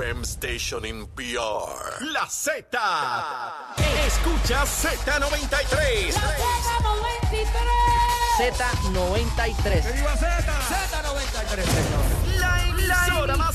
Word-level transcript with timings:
FM 0.00 0.24
station 0.24 0.84
in 0.86 1.06
PR. 1.14 2.00
La 2.12 2.26
Z. 2.26 2.78
Escucha 4.06 4.64
Z93. 4.64 6.14
Z93. 8.38 9.82
Z93, 9.82 11.64
señor. 11.66 12.04
La 12.38 12.52
emisora 12.66 13.36
más, 13.36 13.54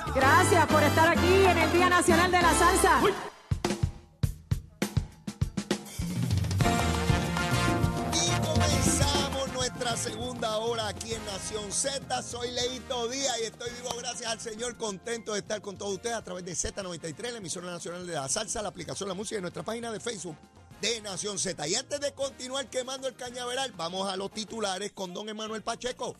Gracias 0.13 0.67
por 0.67 0.83
estar 0.83 1.07
aquí 1.07 1.45
en 1.45 1.57
el 1.57 1.71
Día 1.71 1.87
Nacional 1.87 2.29
de 2.31 2.41
la 2.41 2.53
Salsa. 2.53 3.01
Y 8.13 8.45
comenzamos 8.45 9.53
nuestra 9.53 9.95
segunda 9.95 10.57
hora 10.57 10.89
aquí 10.89 11.13
en 11.13 11.25
Nación 11.25 11.71
Z. 11.71 12.21
Soy 12.23 12.51
Leito 12.51 13.07
Díaz 13.07 13.37
y 13.41 13.45
estoy 13.45 13.69
vivo 13.71 13.89
gracias 13.99 14.29
al 14.29 14.39
Señor, 14.41 14.75
contento 14.75 15.31
de 15.31 15.39
estar 15.39 15.61
con 15.61 15.77
todos 15.77 15.93
ustedes 15.93 16.17
a 16.17 16.23
través 16.23 16.43
de 16.43 16.51
Z93, 16.51 17.31
la 17.31 17.37
emisora 17.37 17.71
nacional 17.71 18.05
de 18.05 18.13
la 18.13 18.27
salsa, 18.27 18.61
la 18.61 18.67
aplicación 18.67 19.07
La 19.07 19.15
Música 19.15 19.37
y 19.39 19.41
nuestra 19.41 19.63
página 19.63 19.93
de 19.93 20.01
Facebook 20.01 20.35
de 20.81 20.99
Nación 20.99 21.39
Z. 21.39 21.65
Y 21.69 21.75
antes 21.75 22.01
de 22.01 22.11
continuar 22.11 22.67
quemando 22.67 23.07
el 23.07 23.15
cañaveral, 23.15 23.71
vamos 23.77 24.11
a 24.11 24.17
los 24.17 24.29
titulares 24.31 24.91
con 24.91 25.13
don 25.13 25.29
Emanuel 25.29 25.61
Pacheco. 25.61 26.17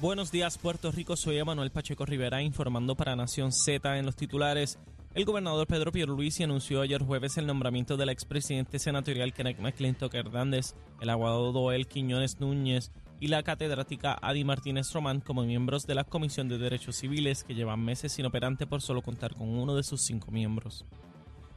Buenos 0.00 0.32
días, 0.32 0.58
Puerto 0.58 0.90
Rico. 0.90 1.16
Soy 1.16 1.38
Emanuel 1.38 1.70
Pacheco 1.70 2.04
Rivera 2.04 2.42
informando 2.42 2.96
para 2.96 3.14
Nación 3.14 3.52
Z 3.52 3.96
en 3.96 4.04
los 4.04 4.16
titulares. 4.16 4.78
El 5.14 5.24
gobernador 5.24 5.68
Pedro 5.68 5.92
Pierluisi 5.92 6.42
anunció 6.42 6.80
ayer 6.80 7.00
jueves 7.00 7.38
el 7.38 7.46
nombramiento 7.46 7.96
del 7.96 8.08
expresidente 8.08 8.80
senatorial 8.80 9.32
Kenneth 9.32 9.60
McClintock 9.60 10.12
Hernández, 10.12 10.74
el 11.00 11.10
abogado 11.10 11.52
Doel 11.52 11.86
Quiñones 11.86 12.40
Núñez 12.40 12.90
y 13.20 13.28
la 13.28 13.44
catedrática 13.44 14.18
Adi 14.20 14.42
Martínez 14.42 14.92
Román 14.92 15.20
como 15.20 15.44
miembros 15.44 15.86
de 15.86 15.94
la 15.94 16.02
Comisión 16.02 16.48
de 16.48 16.58
Derechos 16.58 16.96
Civiles 16.96 17.44
que 17.44 17.54
llevan 17.54 17.84
meses 17.84 18.18
inoperante 18.18 18.66
por 18.66 18.82
solo 18.82 19.00
contar 19.00 19.34
con 19.34 19.48
uno 19.48 19.76
de 19.76 19.84
sus 19.84 20.02
cinco 20.02 20.32
miembros. 20.32 20.84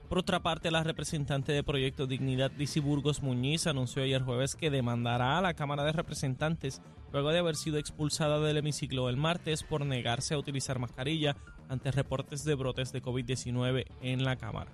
Por 0.10 0.20
otra 0.20 0.42
parte, 0.42 0.72
la 0.72 0.84
representante 0.84 1.52
de 1.52 1.64
Proyecto 1.64 2.08
Dignidad, 2.08 2.50
Dicy 2.52 2.80
Burgos 2.80 3.22
Muñiz, 3.22 3.68
anunció 3.68 4.04
ayer 4.04 4.22
jueves 4.22 4.56
que 4.56 4.70
demandará 4.70 5.38
a 5.38 5.42
la 5.42 5.54
Cámara 5.54 5.84
de 5.84 5.92
Representantes 5.92 6.82
luego 7.12 7.30
de 7.32 7.40
haber 7.40 7.58
sido 7.58 7.78
expulsada 7.78 8.40
del 8.40 8.56
hemiciclo 8.56 9.10
el 9.10 9.18
martes 9.18 9.64
por 9.64 9.86
negarse 9.86 10.34
a 10.34 10.38
utilizar 10.38 10.80
mascarilla 10.80 11.36
ante 11.68 11.92
reportes 11.92 12.46
de 12.46 12.56
brotes 12.56 12.94
de 12.94 13.02
COVID-19 13.02 13.86
en 14.02 14.24
la 14.24 14.38
Cámara. 14.38 14.72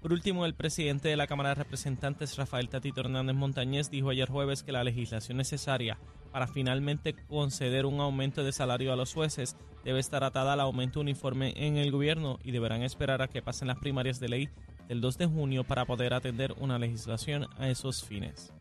Por 0.00 0.12
último, 0.12 0.46
el 0.46 0.54
presidente 0.54 1.08
de 1.08 1.16
la 1.16 1.26
Cámara 1.26 1.48
de 1.48 1.56
Representantes, 1.56 2.36
Rafael 2.36 2.68
Tatito 2.68 3.00
Hernández 3.00 3.34
Montañez, 3.34 3.90
dijo 3.90 4.10
ayer 4.10 4.28
jueves 4.28 4.62
que 4.62 4.70
la 4.70 4.84
legislación 4.84 5.38
necesaria 5.38 5.98
para 6.36 6.46
finalmente 6.46 7.14
conceder 7.14 7.86
un 7.86 7.98
aumento 7.98 8.44
de 8.44 8.52
salario 8.52 8.92
a 8.92 8.96
los 8.96 9.14
jueces 9.14 9.56
debe 9.86 10.00
estar 10.00 10.22
atada 10.22 10.52
al 10.52 10.60
aumento 10.60 11.00
uniforme 11.00 11.54
en 11.56 11.78
el 11.78 11.90
gobierno 11.90 12.38
y 12.44 12.50
deberán 12.50 12.82
esperar 12.82 13.22
a 13.22 13.28
que 13.28 13.40
pasen 13.40 13.68
las 13.68 13.78
primarias 13.78 14.20
de 14.20 14.28
ley 14.28 14.48
del 14.86 15.00
2 15.00 15.16
de 15.16 15.24
junio 15.24 15.64
para 15.64 15.86
poder 15.86 16.12
atender 16.12 16.54
una 16.58 16.78
legislación 16.78 17.46
a 17.56 17.70
esos 17.70 18.04
fines. 18.04 18.52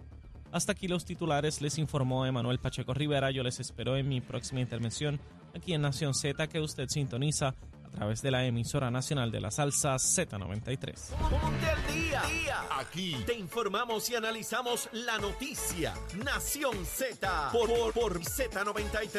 Hasta 0.53 0.71
aquí 0.71 0.87
los 0.87 1.03
titulares, 1.03 1.61
les 1.61 1.77
informó 1.77 2.25
Emanuel 2.25 2.59
Pacheco 2.59 2.93
Rivera. 2.93 3.29
Yo 3.31 3.43
les 3.43 3.59
espero 3.59 3.97
en 3.97 4.07
mi 4.07 4.21
próxima 4.21 4.61
intervención 4.61 5.19
aquí 5.53 5.73
en 5.73 5.81
Nación 5.81 6.13
Z 6.13 6.47
que 6.47 6.61
usted 6.61 6.87
sintoniza 6.87 7.55
a 7.85 7.89
través 7.89 8.21
de 8.21 8.31
la 8.31 8.45
emisora 8.45 8.89
nacional 8.89 9.31
de 9.31 9.41
la 9.41 9.51
salsa 9.51 9.95
Z93. 9.95 10.95
Ponte 11.29 11.69
al 11.69 11.87
día. 11.87 12.23
Aquí 12.71 13.15
te 13.25 13.33
informamos 13.35 14.09
y 14.09 14.15
analizamos 14.15 14.89
la 14.91 15.17
noticia. 15.17 15.93
Nación 16.23 16.85
Z 16.85 17.49
por, 17.51 17.69
por, 17.69 17.93
por 17.93 18.19
Z93. 18.21 19.15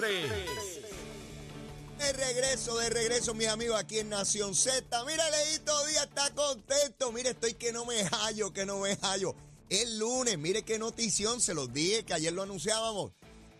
De 1.99 2.13
regreso, 2.13 2.77
de 2.77 2.91
regreso, 2.91 3.33
mis 3.35 3.49
amigos, 3.49 3.79
aquí 3.79 4.01
en 4.01 4.11
Nación 4.11 4.55
Z. 4.55 5.05
Mira, 5.05 5.25
Leito 5.31 5.87
Díaz 5.87 6.09
está 6.09 6.31
contento. 6.35 7.11
Mire, 7.13 7.31
estoy 7.31 7.55
que 7.55 7.73
no 7.73 7.87
me 7.87 8.05
hallo, 8.05 8.53
que 8.53 8.67
no 8.67 8.81
me 8.81 8.97
hallo. 8.97 9.35
El 9.71 9.99
lunes, 9.99 10.39
mire 10.39 10.63
qué 10.63 10.79
notición, 10.79 11.41
se 11.41 11.55
los 11.55 11.73
dije 11.73 12.05
que 12.05 12.15
ayer 12.15 12.33
lo 12.33 12.43
anunciábamos. 12.43 13.13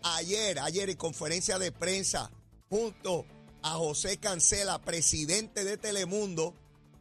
Ayer, 0.03 0.59
ayer 0.59 0.89
en 0.89 0.97
conferencia 0.97 1.57
de 1.57 1.71
prensa, 1.71 2.29
junto 2.69 3.25
a 3.67 3.71
José 3.71 4.17
Cancela, 4.17 4.79
presidente 4.79 5.65
de 5.65 5.75
Telemundo, 5.75 6.53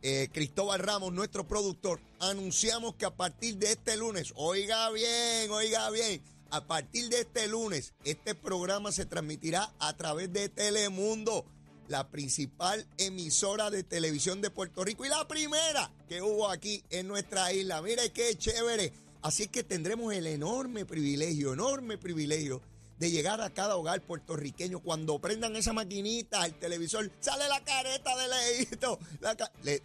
eh, 0.03 0.29
Cristóbal 0.33 0.81
Ramos, 0.81 1.13
nuestro 1.13 1.47
productor, 1.47 2.01
anunciamos 2.19 2.97
que 2.97 3.07
a 3.07 3.15
partir 3.15 3.57
de 3.59 3.71
este 3.71 3.97
lunes, 3.97 4.33
oiga 4.35 4.91
bien, 4.91 5.49
oiga 5.53 5.89
bien, 5.91 6.21
a 6.51 6.67
partir 6.67 7.09
de 7.09 7.21
este 7.21 7.47
lunes, 7.47 7.95
este 8.03 8.35
programa 8.35 8.91
se 8.91 9.07
transmitirá 9.07 9.73
a 9.79 9.97
través 9.97 10.33
de 10.33 10.49
Telemundo, 10.49 11.45
la 11.87 12.09
principal 12.09 12.85
emisora 12.99 13.71
de 13.71 13.85
televisión 13.85 14.41
de 14.41 14.51
Puerto 14.51 14.85
Rico 14.85 15.05
y 15.05 15.09
la 15.09 15.29
primera 15.29 15.93
que 16.09 16.21
hubo 16.21 16.51
aquí 16.51 16.83
en 16.91 17.07
nuestra 17.07 17.53
isla. 17.53 17.81
Mire 17.81 18.11
qué 18.11 18.37
chévere. 18.37 18.93
Así 19.23 19.47
que 19.47 19.63
tendremos 19.63 20.13
el 20.13 20.27
enorme 20.27 20.85
privilegio, 20.85 21.53
enorme 21.53 21.97
privilegio 21.97 22.61
de 22.99 23.11
llegar 23.11 23.41
a 23.41 23.51
cada 23.51 23.77
hogar 23.77 24.03
puertorriqueño. 24.03 24.81
Cuando 24.81 25.21
prendan 25.21 25.57
esa 25.57 25.73
maquinita, 25.73 26.45
el 26.47 26.55
televisor, 26.59 27.11
sale 27.21 27.49
la 27.49 27.63
careta 27.65 28.17
de 28.17 28.29
Leito. 28.29 28.99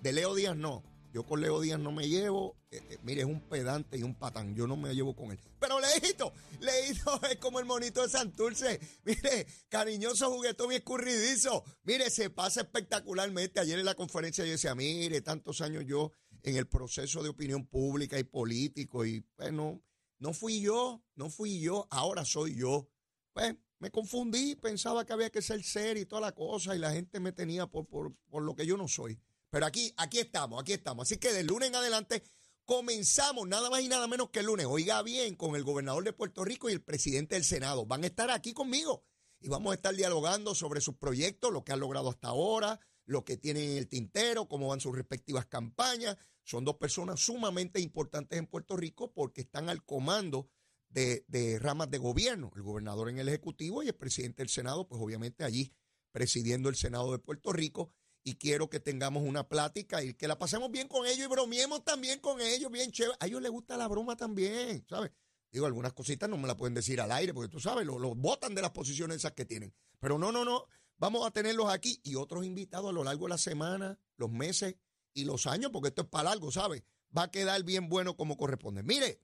De 0.02 0.14
Leo 0.14 0.36
Díaz 0.36 0.56
no. 0.56 0.84
Yo 1.14 1.24
con 1.24 1.42
Leo 1.42 1.60
Díaz 1.60 1.80
no 1.80 1.92
me 1.92 2.08
llevo. 2.08 2.56
Eh, 2.72 2.82
eh, 2.90 2.98
mire, 3.04 3.22
es 3.22 3.28
un 3.28 3.42
pedante 3.42 3.98
y 3.98 4.04
un 4.04 4.16
patán. 4.16 4.56
Yo 4.56 4.66
no 4.66 4.78
me 4.78 4.94
llevo 4.94 5.14
con 5.14 5.32
él. 5.32 5.40
Pero 5.60 5.78
Leito, 5.80 6.32
Leito 6.62 7.20
es 7.30 7.36
como 7.38 7.60
el 7.60 7.66
monito 7.66 8.02
de 8.02 8.10
Santurce. 8.10 8.80
Mire, 9.04 9.46
cariñoso, 9.68 10.32
juguetón 10.32 10.72
y 10.72 10.76
escurridizo. 10.76 11.66
Mire, 11.84 12.10
se 12.10 12.30
pasa 12.30 12.62
espectacularmente. 12.62 13.60
Ayer 13.60 13.78
en 13.78 13.86
la 13.86 13.96
conferencia 13.96 14.46
yo 14.46 14.52
decía, 14.52 14.74
mire, 14.74 15.20
tantos 15.22 15.60
años 15.60 15.84
yo 15.86 16.12
en 16.44 16.56
el 16.56 16.68
proceso 16.68 17.22
de 17.22 17.30
opinión 17.30 17.68
pública 17.68 18.18
y 18.18 18.24
político. 18.24 19.06
Y 19.06 19.26
bueno, 19.36 19.82
no 20.20 20.34
fui 20.34 20.62
yo, 20.62 21.04
no 21.16 21.30
fui 21.30 21.60
yo, 21.60 21.88
ahora 21.90 22.24
soy 22.24 22.56
yo. 22.56 22.91
Pues 23.34 23.56
me 23.80 23.92
confundí, 23.92 24.56
pensaba 24.56 25.06
que 25.06 25.14
había 25.14 25.30
que 25.30 25.42
ser 25.42 25.64
serio 25.64 26.04
y 26.04 26.06
toda 26.06 26.22
la 26.22 26.34
cosa, 26.34 26.76
y 26.76 26.80
la 26.80 26.92
gente 26.92 27.20
me 27.20 27.32
tenía 27.32 27.68
por, 27.68 27.88
por, 27.88 28.14
por 28.30 28.44
lo 28.44 28.56
que 28.56 28.66
yo 28.66 28.78
no 28.78 28.88
soy. 28.88 29.20
Pero 29.50 29.66
aquí, 29.66 29.94
aquí 29.98 30.20
estamos, 30.20 30.62
aquí 30.62 30.74
estamos. 30.74 31.08
Así 31.08 31.18
que 31.18 31.34
del 31.34 31.48
lunes 31.48 31.70
en 31.70 31.76
adelante 31.76 32.24
comenzamos 32.66 33.48
nada 33.48 33.70
más 33.70 33.82
y 33.82 33.88
nada 33.88 34.08
menos 34.08 34.30
que 34.30 34.40
el 34.40 34.46
lunes. 34.46 34.66
Oiga 34.66 35.02
bien, 35.02 35.36
con 35.36 35.56
el 35.56 35.64
gobernador 35.64 36.04
de 36.04 36.14
Puerto 36.14 36.46
Rico 36.46 36.70
y 36.70 36.74
el 36.74 36.82
presidente 36.82 37.36
del 37.36 37.44
Senado. 37.44 37.86
Van 37.86 38.04
a 38.04 38.08
estar 38.08 38.32
aquí 38.32 38.54
conmigo 38.54 39.04
y 39.42 39.50
vamos 39.50 39.72
a 39.72 39.76
estar 39.76 39.96
dialogando 39.96 40.56
sobre 40.56 40.80
sus 40.80 40.96
proyectos, 40.96 41.52
lo 41.52 41.64
que 41.64 41.74
han 41.74 41.80
logrado 41.80 42.10
hasta 42.10 42.30
ahora, 42.30 42.80
lo 43.06 43.26
que 43.26 43.36
tienen 43.36 43.72
en 43.72 43.78
el 43.78 43.90
tintero, 43.90 44.48
cómo 44.48 44.68
van 44.68 44.80
sus 44.80 44.96
respectivas 44.96 45.48
campañas. 45.48 46.18
Son 46.44 46.64
dos 46.64 46.78
personas 46.78 47.20
sumamente 47.20 47.82
importantes 47.82 48.40
en 48.40 48.48
Puerto 48.48 48.78
Rico 48.78 49.12
porque 49.12 49.42
están 49.42 49.70
al 49.70 49.84
comando 49.84 50.48
de, 50.92 51.26
de 51.28 51.60
ramas 51.60 51.90
de 51.90 51.98
gobierno, 51.98 52.52
el 52.56 52.62
gobernador 52.62 53.10
en 53.10 53.18
el 53.18 53.28
Ejecutivo 53.28 53.84
y 53.84 53.88
el 53.88 53.96
presidente 53.96 54.42
del 54.42 54.50
Senado, 54.50 54.88
pues 54.88 55.02
obviamente 55.02 55.44
allí 55.44 55.74
presidiendo 56.12 56.70
el 56.70 56.76
Senado 56.76 57.12
de 57.12 57.20
Puerto 57.20 57.52
Rico. 57.54 57.94
Y 58.24 58.36
quiero 58.36 58.70
que 58.70 58.80
tengamos 58.80 59.24
una 59.24 59.50
plática 59.50 60.04
y 60.04 60.14
que 60.14 60.28
la 60.28 60.38
pasemos 60.38 60.70
bien 60.70 60.88
con 60.88 61.08
ellos 61.08 61.26
y 61.26 61.28
bromeemos 61.28 61.84
también 61.84 62.20
con 62.20 62.40
ellos, 62.40 62.72
bien 62.72 62.92
chévere. 62.92 63.18
A 63.20 63.26
ellos 63.26 63.42
les 63.42 63.50
gusta 63.50 63.78
la 63.78 63.88
broma 63.88 64.16
también, 64.16 64.86
¿sabes? 64.88 65.12
Digo, 65.52 65.66
algunas 65.66 65.94
cositas 65.94 66.30
no 66.30 66.38
me 66.38 66.48
las 66.48 66.56
pueden 66.56 66.76
decir 66.76 67.02
al 67.02 67.12
aire, 67.12 67.34
porque 67.34 67.50
tú 67.50 67.60
sabes, 67.60 67.86
lo 67.86 67.98
botan 68.14 68.54
de 68.54 68.62
las 68.62 68.72
posiciones 68.72 69.18
esas 69.18 69.32
que 69.32 69.46
tienen. 69.46 69.74
Pero 70.00 70.20
no, 70.20 70.32
no, 70.32 70.46
no. 70.46 70.68
Vamos 70.98 71.26
a 71.26 71.32
tenerlos 71.32 71.68
aquí 71.70 72.00
y 72.04 72.14
otros 72.14 72.46
invitados 72.46 72.92
a 72.92 72.94
lo 72.94 73.04
largo 73.04 73.26
de 73.26 73.30
la 73.30 73.38
semana, 73.40 73.98
los 74.18 74.30
meses 74.30 74.76
y 75.16 75.26
los 75.26 75.48
años, 75.48 75.72
porque 75.74 75.90
esto 75.90 76.04
es 76.04 76.08
para 76.08 76.30
largo, 76.30 76.52
¿sabes? 76.52 76.84
Va 77.18 77.24
a 77.24 77.32
quedar 77.32 77.64
bien 77.64 77.90
bueno 77.90 78.16
como 78.16 78.38
corresponde. 78.38 78.84
Mire, 78.84 79.20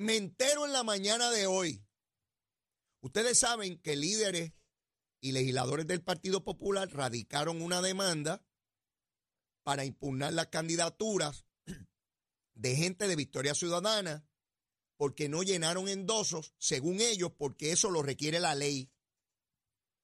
me 0.00 0.16
entero 0.16 0.64
en 0.64 0.72
la 0.72 0.82
mañana 0.82 1.30
de 1.30 1.46
hoy. 1.46 1.84
Ustedes 3.02 3.38
saben 3.38 3.78
que 3.82 3.96
líderes 3.96 4.54
y 5.20 5.32
legisladores 5.32 5.86
del 5.86 6.02
Partido 6.02 6.42
Popular 6.42 6.90
radicaron 6.90 7.60
una 7.60 7.82
demanda 7.82 8.42
para 9.62 9.84
impugnar 9.84 10.32
las 10.32 10.46
candidaturas 10.46 11.44
de 12.54 12.76
gente 12.76 13.08
de 13.08 13.16
Victoria 13.16 13.54
Ciudadana 13.54 14.26
porque 14.96 15.28
no 15.28 15.42
llenaron 15.42 15.86
endosos, 15.86 16.54
según 16.56 17.02
ellos, 17.02 17.32
porque 17.36 17.70
eso 17.70 17.90
lo 17.90 18.02
requiere 18.02 18.40
la 18.40 18.54
ley. 18.54 18.90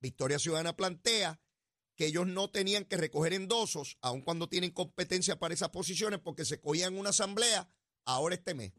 Victoria 0.02 0.38
Ciudadana 0.38 0.76
plantea 0.76 1.40
que 1.94 2.04
ellos 2.04 2.26
no 2.26 2.50
tenían 2.50 2.84
que 2.84 2.98
recoger 2.98 3.32
endosos, 3.32 3.96
aun 4.02 4.20
cuando 4.20 4.50
tienen 4.50 4.72
competencia 4.72 5.38
para 5.38 5.54
esas 5.54 5.70
posiciones, 5.70 6.20
porque 6.20 6.44
se 6.44 6.60
cogían 6.60 6.98
una 6.98 7.10
asamblea 7.10 7.66
ahora 8.04 8.34
este 8.34 8.52
mes. 8.52 8.74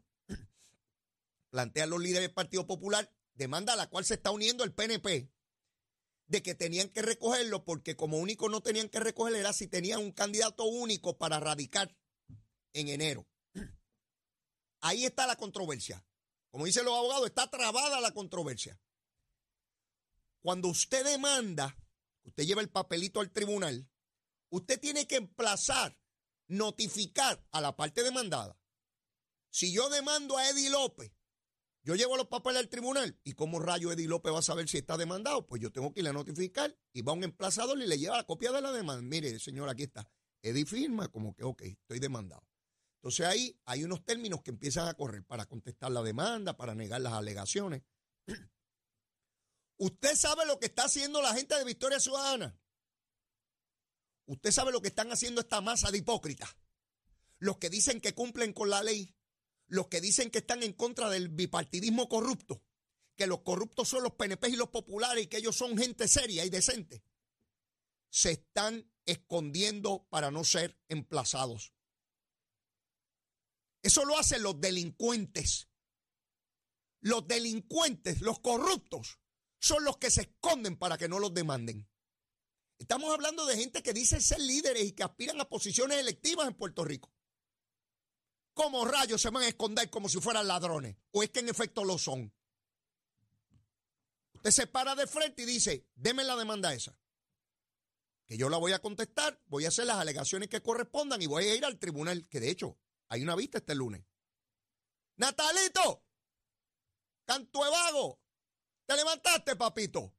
Plantean 1.50 1.90
los 1.90 2.00
líderes 2.00 2.28
del 2.28 2.34
Partido 2.34 2.66
Popular, 2.66 3.10
demanda 3.34 3.72
a 3.72 3.76
la 3.76 3.88
cual 3.88 4.04
se 4.04 4.14
está 4.14 4.30
uniendo 4.30 4.64
el 4.64 4.74
PNP, 4.74 5.30
de 6.26 6.42
que 6.42 6.54
tenían 6.54 6.90
que 6.90 7.02
recogerlo 7.02 7.64
porque 7.64 7.96
como 7.96 8.18
único 8.18 8.48
no 8.48 8.60
tenían 8.60 8.88
que 8.88 9.00
recoger 9.00 9.34
era 9.34 9.52
si 9.52 9.66
tenían 9.66 10.00
un 10.00 10.12
candidato 10.12 10.64
único 10.64 11.16
para 11.16 11.40
radicar 11.40 11.96
en 12.74 12.88
enero. 12.88 13.26
Ahí 14.80 15.04
está 15.04 15.26
la 15.26 15.36
controversia. 15.36 16.04
Como 16.50 16.66
dicen 16.66 16.84
los 16.84 16.96
abogados, 16.96 17.26
está 17.26 17.50
trabada 17.50 18.00
la 18.00 18.12
controversia. 18.12 18.78
Cuando 20.40 20.68
usted 20.68 21.04
demanda, 21.04 21.76
usted 22.24 22.44
lleva 22.44 22.60
el 22.60 22.70
papelito 22.70 23.20
al 23.20 23.32
tribunal, 23.32 23.88
usted 24.50 24.78
tiene 24.78 25.06
que 25.06 25.16
emplazar, 25.16 25.98
notificar 26.46 27.44
a 27.50 27.60
la 27.60 27.76
parte 27.76 28.02
demandada. 28.02 28.58
Si 29.50 29.72
yo 29.72 29.88
demando 29.88 30.36
a 30.36 30.48
Eddie 30.48 30.70
López 30.70 31.12
yo 31.88 31.94
llevo 31.94 32.18
los 32.18 32.26
papeles 32.26 32.60
al 32.60 32.68
tribunal 32.68 33.18
y 33.24 33.32
como 33.32 33.58
rayo 33.60 33.90
Eddie 33.90 34.08
López 34.08 34.30
va 34.30 34.40
a 34.40 34.42
saber 34.42 34.68
si 34.68 34.76
está 34.76 34.98
demandado, 34.98 35.46
pues 35.46 35.62
yo 35.62 35.72
tengo 35.72 35.90
que 35.94 36.00
ir 36.00 36.08
a 36.08 36.12
notificar 36.12 36.76
y 36.92 37.00
va 37.00 37.14
un 37.14 37.24
emplazador 37.24 37.80
y 37.80 37.86
le 37.86 37.96
lleva 37.96 38.18
la 38.18 38.26
copia 38.26 38.52
de 38.52 38.60
la 38.60 38.72
demanda. 38.72 39.00
Mire, 39.00 39.38
señor, 39.38 39.70
aquí 39.70 39.84
está. 39.84 40.06
Eddie 40.42 40.66
firma 40.66 41.08
como 41.08 41.34
que, 41.34 41.44
ok, 41.44 41.62
estoy 41.62 41.98
demandado. 41.98 42.46
Entonces 42.96 43.24
ahí 43.24 43.58
hay 43.64 43.84
unos 43.84 44.04
términos 44.04 44.42
que 44.42 44.50
empiezan 44.50 44.86
a 44.86 44.92
correr 44.92 45.24
para 45.24 45.46
contestar 45.46 45.90
la 45.90 46.02
demanda, 46.02 46.58
para 46.58 46.74
negar 46.74 47.00
las 47.00 47.14
alegaciones. 47.14 47.80
Usted 49.78 50.14
sabe 50.14 50.44
lo 50.44 50.58
que 50.58 50.66
está 50.66 50.84
haciendo 50.84 51.22
la 51.22 51.32
gente 51.32 51.54
de 51.56 51.64
Victoria 51.64 52.00
Ciudadana. 52.00 52.54
Usted 54.26 54.50
sabe 54.50 54.72
lo 54.72 54.82
que 54.82 54.88
están 54.88 55.10
haciendo 55.10 55.40
esta 55.40 55.62
masa 55.62 55.90
de 55.90 55.96
hipócritas. 55.96 56.54
Los 57.38 57.56
que 57.56 57.70
dicen 57.70 58.02
que 58.02 58.14
cumplen 58.14 58.52
con 58.52 58.68
la 58.68 58.82
ley 58.82 59.16
los 59.68 59.88
que 59.88 60.00
dicen 60.00 60.30
que 60.30 60.38
están 60.38 60.62
en 60.62 60.72
contra 60.72 61.08
del 61.10 61.28
bipartidismo 61.28 62.08
corrupto, 62.08 62.62
que 63.16 63.26
los 63.26 63.42
corruptos 63.42 63.88
son 63.88 64.02
los 64.02 64.14
PNP 64.14 64.48
y 64.48 64.56
los 64.56 64.70
populares 64.70 65.24
y 65.24 65.26
que 65.26 65.38
ellos 65.38 65.56
son 65.56 65.76
gente 65.76 66.08
seria 66.08 66.44
y 66.44 66.50
decente, 66.50 67.02
se 68.10 68.32
están 68.32 68.90
escondiendo 69.04 70.06
para 70.10 70.30
no 70.30 70.44
ser 70.44 70.78
emplazados. 70.88 71.72
Eso 73.82 74.04
lo 74.04 74.18
hacen 74.18 74.42
los 74.42 74.60
delincuentes. 74.60 75.68
Los 77.00 77.28
delincuentes, 77.28 78.20
los 78.20 78.40
corruptos, 78.40 79.20
son 79.60 79.84
los 79.84 79.98
que 79.98 80.10
se 80.10 80.22
esconden 80.22 80.76
para 80.76 80.98
que 80.98 81.08
no 81.08 81.18
los 81.18 81.32
demanden. 81.32 81.88
Estamos 82.78 83.12
hablando 83.12 83.44
de 83.46 83.56
gente 83.56 83.82
que 83.82 83.92
dice 83.92 84.20
ser 84.20 84.40
líderes 84.40 84.84
y 84.84 84.92
que 84.92 85.02
aspiran 85.02 85.40
a 85.40 85.48
posiciones 85.48 85.98
electivas 85.98 86.46
en 86.48 86.54
Puerto 86.54 86.84
Rico. 86.84 87.12
¿Cómo 88.58 88.84
rayos 88.84 89.22
se 89.22 89.30
van 89.30 89.44
a 89.44 89.48
esconder 89.48 89.88
como 89.88 90.08
si 90.08 90.20
fueran 90.20 90.48
ladrones? 90.48 90.96
¿O 91.12 91.22
es 91.22 91.30
que 91.30 91.38
en 91.38 91.48
efecto 91.48 91.84
lo 91.84 91.96
son? 91.96 92.34
Usted 94.32 94.50
se 94.50 94.66
para 94.66 94.96
de 94.96 95.06
frente 95.06 95.42
y 95.42 95.46
dice, 95.46 95.86
deme 95.94 96.24
la 96.24 96.34
demanda 96.34 96.74
esa. 96.74 96.98
Que 98.26 98.36
yo 98.36 98.48
la 98.48 98.56
voy 98.56 98.72
a 98.72 98.80
contestar, 98.80 99.40
voy 99.46 99.64
a 99.64 99.68
hacer 99.68 99.86
las 99.86 99.98
alegaciones 99.98 100.48
que 100.48 100.60
correspondan 100.60 101.22
y 101.22 101.26
voy 101.26 101.44
a 101.44 101.54
ir 101.54 101.64
al 101.64 101.78
tribunal, 101.78 102.26
que 102.28 102.40
de 102.40 102.50
hecho 102.50 102.76
hay 103.06 103.22
una 103.22 103.36
vista 103.36 103.58
este 103.58 103.76
lunes. 103.76 104.04
Natalito, 105.18 106.04
canto 107.26 107.60
vago, 107.60 108.20
te 108.86 108.96
levantaste, 108.96 109.54
papito. 109.54 110.16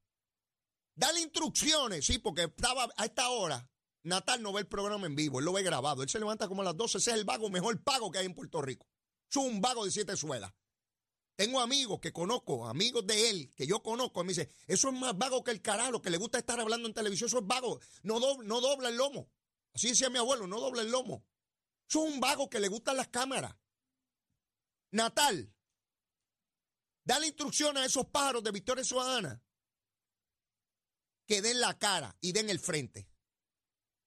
Dale 0.96 1.20
instrucciones, 1.20 2.06
sí, 2.06 2.20
porque 2.20 2.44
estaba 2.44 2.88
a 2.96 3.04
esta 3.04 3.32
hora 3.32 3.69
Natal 4.04 4.42
no 4.42 4.54
ve 4.54 4.62
el 4.62 4.68
programa 4.68 5.08
en 5.08 5.16
vivo, 5.16 5.40
él 5.40 5.46
lo 5.46 5.54
ve 5.54 5.64
grabado. 5.64 6.04
Él 6.04 6.10
se 6.10 6.20
levanta 6.20 6.48
como 6.48 6.62
a 6.62 6.66
las 6.66 6.78
12, 6.78 6.98
ese 7.00 7.12
es 7.12 7.18
el 7.18 7.26
vago 7.26 7.50
mejor 7.50 7.82
pago 7.84 8.12
que 8.12 8.20
hay 8.20 8.26
en 8.26 8.34
Puerto 8.34 8.62
Rico. 8.62 8.88
Es 9.30 9.36
un 9.36 9.62
vago 9.62 9.86
de 9.86 9.92
siete 9.92 10.16
suelas. 10.16 10.54
Tengo 11.36 11.62
amigos 11.62 12.00
que 12.02 12.12
conozco, 12.12 12.68
amigos 12.68 13.08
de 13.08 13.30
él, 13.30 13.54
que 13.56 13.66
yo 13.66 13.82
conozco, 13.82 14.22
y 14.22 14.26
me 14.26 14.30
dice, 14.34 14.50
eso 14.68 14.90
es 14.90 14.94
más 14.96 15.18
vago 15.18 15.42
que 15.42 15.52
el 15.52 15.62
carajo, 15.62 16.02
que 16.02 16.10
le 16.10 16.18
gusta 16.18 16.38
estar 16.38 16.60
hablando 16.60 16.88
en 16.88 16.94
televisión, 16.94 17.28
eso 17.28 17.40
es 17.40 17.48
vago, 17.48 17.80
no, 18.04 18.20
dobla 18.20 18.90
el 18.90 18.98
lomo. 18.98 19.32
Así 19.74 19.88
decía 19.88 20.10
mi 20.10 20.18
abuelo, 20.18 20.48
no 20.48 20.60
dobla 20.60 20.82
el 20.82 20.92
lomo. 20.92 21.26
Es 21.88 21.96
un 21.96 22.20
vago 22.20 22.50
que 22.50 22.60
le 22.60 22.68
gustan 22.68 22.98
las 22.98 23.08
cámaras. 23.08 23.56
Natal, 24.92 25.54
dale 27.06 27.28
instrucción 27.28 27.78
a 27.78 27.86
esos 27.86 28.08
pájaros 28.08 28.44
de 28.44 28.52
Victoria 28.52 28.84
Ciudadana 28.84 29.42
que 31.26 31.42
den 31.42 31.62
la 31.62 31.78
cara 31.78 32.18
y 32.20 32.32
den 32.32 32.50
el 32.50 32.60
frente 32.60 33.08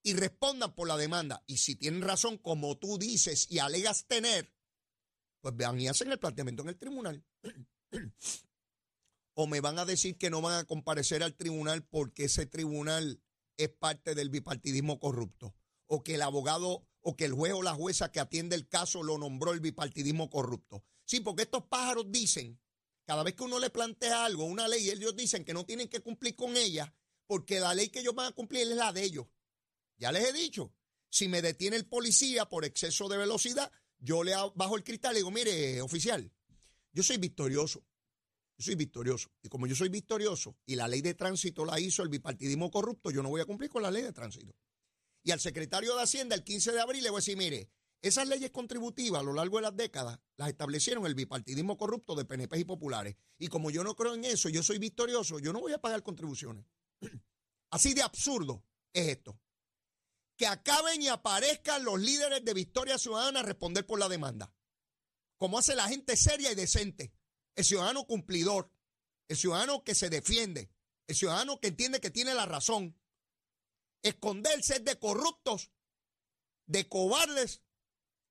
y 0.03 0.15
respondan 0.15 0.75
por 0.75 0.89
la 0.89 0.97
demanda. 0.97 1.43
Y 1.47 1.59
si 1.59 1.77
tienen 1.77 2.03
razón, 2.03 2.39
como 2.39 2.77
tú 2.79 2.99
dices 2.99 3.47
y 3.51 3.59
alegas 3.59 4.07
tener, 4.07 4.53
pues 5.41 5.57
vean 5.57 5.81
y 5.81 5.89
hacen 5.89 6.11
el 6.11 6.19
planteamiento 6.19 6.63
en 6.63 6.69
el 6.71 6.79
tribunal. 6.79 7.25
o 9.35 9.47
me 9.47 9.61
van 9.61 9.79
a 9.79 9.85
decir 9.85 10.19
que 10.19 10.31
no 10.31 10.41
van 10.41 10.59
a 10.59 10.65
comparecer 10.65 11.23
al 11.23 11.35
tribunal 11.35 11.85
porque 11.85 12.25
ese 12.25 12.47
tribunal 12.47 13.23
es 13.57 13.69
parte 13.69 14.15
del 14.15 14.31
bipartidismo 14.31 14.99
corrupto. 14.99 15.55
O 15.87 16.03
que 16.03 16.15
el 16.15 16.23
abogado 16.23 16.87
o 17.01 17.17
que 17.17 17.25
el 17.25 17.33
juez 17.33 17.53
o 17.53 17.63
la 17.63 17.75
jueza 17.75 18.13
que 18.13 18.21
atiende 18.21 18.57
el 18.57 18.69
caso 18.69 19.03
lo 19.03 19.19
nombró 19.19 19.53
el 19.53 19.61
bipartidismo 19.61 20.31
corrupto. 20.31 20.85
Sí, 21.05 21.21
porque 21.21 21.43
estos 21.43 21.65
pájaros 21.65 22.07
dicen, 22.11 22.61
cada 23.05 23.23
vez 23.25 23.35
que 23.35 23.43
uno 23.43 23.59
le 23.59 23.71
plantea 23.71 24.25
algo, 24.25 24.45
una 24.45 24.69
ley, 24.69 24.89
ellos 24.89 25.17
dicen 25.17 25.45
que 25.45 25.53
no 25.53 25.67
tienen 25.67 25.89
que 25.89 26.01
cumplir 26.01 26.37
con 26.37 26.57
ella 26.57 26.95
porque 27.27 27.61
la 27.61 27.75
ley 27.75 27.89
que 27.89 28.01
ellos 28.01 28.15
van 28.15 28.27
a 28.27 28.35
cumplir 28.35 28.63
es 28.63 28.77
la 28.77 28.93
de 28.93 29.03
ellos. 29.03 29.27
Ya 30.03 30.11
les 30.11 30.29
he 30.29 30.33
dicho, 30.33 30.75
si 31.11 31.29
me 31.29 31.41
detiene 31.43 31.77
el 31.77 31.87
policía 31.87 32.49
por 32.49 32.65
exceso 32.65 33.09
de 33.09 33.17
velocidad, 33.17 33.71
yo 34.01 34.25
le 34.25 34.33
bajo 34.57 34.75
el 34.77 34.83
cristal 34.83 35.13
y 35.13 35.19
digo, 35.19 35.31
mire, 35.31 35.81
oficial, 35.81 36.29
yo 36.93 37.05
soy 37.05 37.19
victorioso. 37.19 37.85
Yo 38.59 38.65
soy 38.65 38.75
victorioso. 38.75 39.31
Y 39.45 39.49
como 39.49 39.69
yo 39.69 39.77
soy 39.77 39.91
victorioso 39.91 40.57
y 40.67 40.75
la 40.75 40.89
ley 40.89 41.03
de 41.03 41.15
tránsito 41.15 41.65
la 41.65 41.79
hizo 41.79 42.03
el 42.03 42.09
bipartidismo 42.09 42.69
corrupto, 42.69 43.13
yo 43.13 43.23
no 43.23 43.29
voy 43.29 43.43
a 43.43 43.45
cumplir 43.45 43.71
con 43.71 43.81
la 43.81 43.93
ley 43.93 44.03
de 44.03 44.13
tránsito. 44.13 44.53
Y 45.23 45.31
al 45.31 45.39
secretario 45.39 45.95
de 45.95 46.03
Hacienda 46.03 46.35
el 46.35 46.43
15 46.43 46.73
de 46.73 46.81
abril 46.81 47.05
le 47.05 47.11
voy 47.11 47.19
a 47.19 47.21
decir, 47.21 47.37
mire, 47.37 47.71
esas 48.01 48.27
leyes 48.27 48.51
contributivas 48.51 49.21
a 49.21 49.25
lo 49.25 49.35
largo 49.35 49.59
de 49.59 49.63
las 49.63 49.77
décadas 49.77 50.19
las 50.37 50.49
establecieron 50.49 51.07
el 51.07 51.15
bipartidismo 51.15 51.79
corrupto 51.79 52.17
de 52.17 52.25
PNP 52.25 52.59
y 52.59 52.65
populares. 52.65 53.15
Y 53.39 53.47
como 53.47 53.71
yo 53.71 53.85
no 53.85 53.95
creo 53.95 54.15
en 54.15 54.25
eso, 54.25 54.49
yo 54.49 54.65
soy 54.65 54.79
victorioso, 54.79 55.39
yo 55.39 55.53
no 55.53 55.61
voy 55.61 55.75
a 55.75 55.81
pagar 55.81 56.03
contribuciones. 56.03 56.67
Así 57.71 57.95
de 57.95 58.03
absurdo 58.03 58.65
es 58.93 59.07
esto 59.07 59.39
que 60.37 60.47
acaben 60.47 61.03
y 61.03 61.09
aparezcan 61.09 61.85
los 61.85 62.01
líderes 62.01 62.45
de 62.45 62.55
Victoria 62.55 62.99
Ciudadana 62.99 63.41
a 63.41 63.45
responder 63.45 63.87
por 63.87 63.99
la 63.99 64.09
demanda. 64.09 64.53
Como 65.37 65.59
hace 65.59 65.75
la 65.75 65.89
gente 65.89 66.17
seria 66.17 66.53
y 66.53 66.55
decente. 66.55 67.13
El 67.55 67.65
ciudadano 67.65 68.07
cumplidor. 68.07 68.71
El 69.29 69.37
ciudadano 69.37 69.85
que 69.85 69.95
se 69.95 70.11
defiende. 70.11 70.71
El 71.07 71.17
ciudadano 71.17 71.61
que 71.61 71.69
entiende 71.69 72.01
que 72.01 72.11
tiene 72.11 72.35
la 72.35 72.47
razón. 72.47 72.99
Esconderse 74.03 74.81
de 74.81 74.99
corruptos, 74.99 75.71
de 76.67 76.89
cobardes 76.89 77.63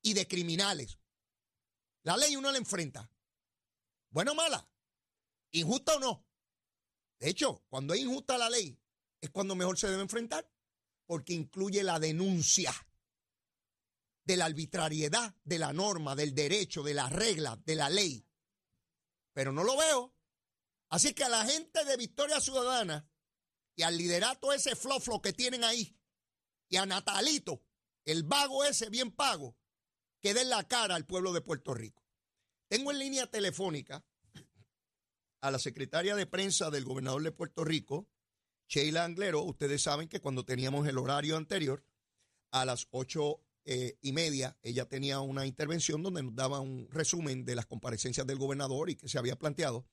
y 0.01 0.13
de 0.13 0.27
criminales. 0.27 1.00
La 2.03 2.17
ley 2.17 2.36
uno 2.36 2.51
la 2.51 2.58
enfrenta. 2.58 3.10
Buena 4.10 4.31
o 4.31 4.36
mala. 4.36 4.67
Injusta 5.51 5.96
o 5.96 6.00
no. 6.00 6.25
De 7.20 7.29
hecho, 7.29 7.63
cuando 7.70 7.93
es 7.93 8.01
injusta 8.01 8.38
la 8.38 8.50
ley, 8.50 8.77
es 9.22 9.29
cuando 9.29 9.55
mejor 9.55 9.77
se 9.77 9.88
debe 9.88 10.01
enfrentar 10.01 10.50
porque 11.12 11.34
incluye 11.34 11.84
la 11.84 12.00
denuncia 12.00 12.72
de 14.24 14.38
la 14.38 14.46
arbitrariedad 14.46 15.36
de 15.44 15.60
la 15.60 15.74
norma, 15.74 16.15
del 16.15 16.34
derecho, 16.34 16.84
de 16.84 16.94
las 16.94 17.12
reglas, 17.12 17.62
de 17.65 17.75
la 17.75 17.89
ley. 17.89 18.25
Pero 19.34 19.51
no 19.51 19.65
lo 19.65 19.75
veo. 19.75 20.15
Así 20.88 21.13
que 21.13 21.25
a 21.25 21.27
la 21.27 21.46
gente 21.46 21.84
de 21.84 21.98
Victoria 21.98 22.39
Ciudadana 22.39 23.12
y 23.75 23.84
al 23.84 23.98
liderato 23.98 24.53
ese 24.53 24.74
floflo 24.77 25.22
que 25.22 25.34
tienen 25.34 25.65
ahí 25.65 26.00
y 26.70 26.77
a 26.77 26.86
Natalito, 26.86 27.62
el 28.06 28.24
vago 28.24 28.63
ese 28.63 28.89
bien 28.89 29.12
pago, 29.12 29.58
que 30.22 30.34
den 30.34 30.50
la 30.50 30.65
cara 30.65 30.96
al 30.96 31.06
pueblo 31.06 31.34
de 31.34 31.41
Puerto 31.41 31.74
Rico. 31.74 32.08
Tengo 32.70 32.89
en 32.91 33.00
línea 33.00 33.30
telefónica 33.30 34.06
a 35.41 35.51
la 35.51 35.60
secretaria 35.60 36.15
de 36.15 36.25
prensa 36.25 36.70
del 36.70 36.86
gobernador 36.86 37.22
de 37.22 37.34
Puerto 37.34 37.65
Rico, 37.65 38.08
Sheila 38.71 39.03
Anglero, 39.03 39.43
ustedes 39.43 39.81
saben 39.81 40.07
que 40.07 40.21
cuando 40.21 40.45
teníamos 40.45 40.87
el 40.87 40.97
horario 40.97 41.35
anterior, 41.35 41.83
a 42.51 42.63
las 42.63 42.87
ocho 42.91 43.41
eh, 43.65 43.97
y 44.01 44.13
media, 44.13 44.57
ella 44.61 44.87
tenía 44.87 45.19
una 45.19 45.45
intervención 45.45 46.01
donde 46.01 46.23
nos 46.23 46.33
daba 46.35 46.61
un 46.61 46.87
resumen 46.89 47.43
de 47.43 47.55
las 47.55 47.65
comparecencias 47.65 48.25
del 48.25 48.37
gobernador 48.37 48.89
y 48.89 48.95
que 48.95 49.09
se 49.09 49.17
había 49.17 49.37
planteado. 49.37 49.85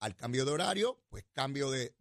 Al 0.00 0.16
cambio 0.16 0.44
de 0.44 0.50
horario, 0.50 1.00
pues 1.08 1.26
cambio 1.32 1.70
de, 1.70 1.94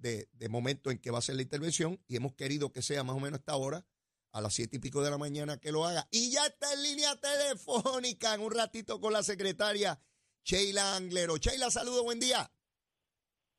momento 0.49 0.89
en 0.89 0.97
que 0.97 1.11
va 1.11 1.19
a 1.19 1.21
ser 1.21 1.35
la 1.35 1.43
intervención 1.43 2.03
y 2.07 2.15
hemos 2.15 2.33
querido 2.33 2.71
que 2.71 2.81
sea 2.81 3.03
más 3.03 3.15
o 3.15 3.19
menos 3.19 3.39
esta 3.39 3.55
hora, 3.55 3.85
a 4.31 4.41
las 4.41 4.55
siete 4.55 4.77
y 4.77 4.79
pico 4.79 5.03
de 5.03 5.11
la 5.11 5.19
mañana 5.19 5.57
que 5.57 5.71
lo 5.71 5.85
haga. 5.85 6.07
Y 6.09 6.31
ya 6.31 6.47
está 6.47 6.73
en 6.73 6.81
línea 6.81 7.15
telefónica 7.19 8.33
en 8.33 8.41
un 8.41 8.51
ratito 8.51 8.99
con 8.99 9.13
la 9.13 9.21
secretaria 9.21 10.01
Sheila 10.43 10.95
Anglero. 10.95 11.37
Sheila, 11.37 11.69
saludo, 11.69 12.03
buen 12.03 12.19
día. 12.19 12.51